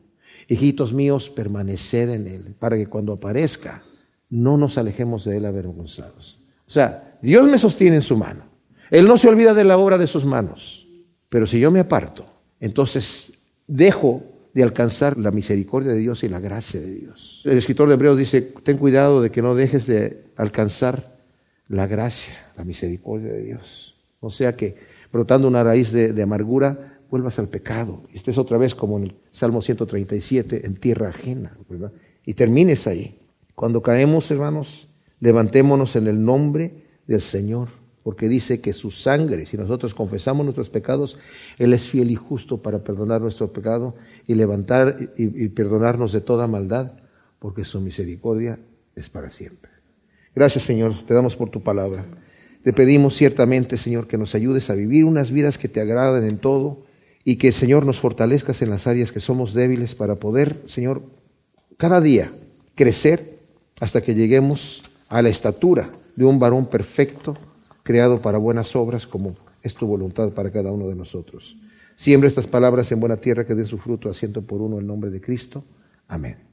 [0.49, 3.83] Hijitos míos, permaneced en él, para que cuando aparezca
[4.31, 6.41] no nos alejemos de él avergonzados.
[6.67, 8.45] O sea, Dios me sostiene en su mano.
[8.91, 10.87] Él no se olvida de la obra de sus manos.
[11.29, 12.27] Pero si yo me aparto,
[12.61, 13.33] entonces
[13.67, 14.23] dejo
[14.55, 17.43] de alcanzar la misericordia de Dios y la gracia de Dios.
[17.45, 21.17] El escritor de Hebreos dice, ten cuidado de que no dejes de alcanzar
[21.69, 23.97] la gracia, la misericordia de Dios.
[24.21, 24.77] O sea que
[25.13, 28.03] brotando una raíz de, amargura, vuelvas al pecado.
[28.13, 31.57] Y estés otra vez como en el Salmo 137, en tierra ajena.
[32.27, 33.21] Y termines ahí.
[33.55, 34.89] Cuando caemos, hermanos,
[35.21, 37.69] levantémonos en el nombre del Señor
[38.03, 41.17] porque dice que su sangre, si nosotros confesamos nuestros pecados,
[41.57, 43.95] Él es fiel y justo para perdonar nuestro pecado
[44.27, 46.95] y levantar y, perdonarnos de toda maldad,
[47.39, 48.59] porque su misericordia
[48.97, 49.71] es para siempre.
[50.35, 52.05] Gracias Señor, te damos por tu palabra.
[52.65, 56.39] Te pedimos ciertamente, Señor, que nos ayudes a vivir unas vidas que te agraden en
[56.39, 56.83] todo
[57.25, 61.03] y que, Señor, nos fortalezcas en las áreas que somos débiles para poder, Señor,
[61.77, 62.33] cada día
[62.75, 63.39] crecer
[63.81, 67.37] hasta que lleguemos a la estatura de un varón perfecto
[67.83, 71.57] creado para buenas obras, como es tu voluntad para cada uno de nosotros.
[71.97, 74.87] Siembra estas palabras en buena tierra que den su fruto a ciento por uno en
[74.87, 75.65] nombre de Cristo.
[76.09, 76.45] Amén.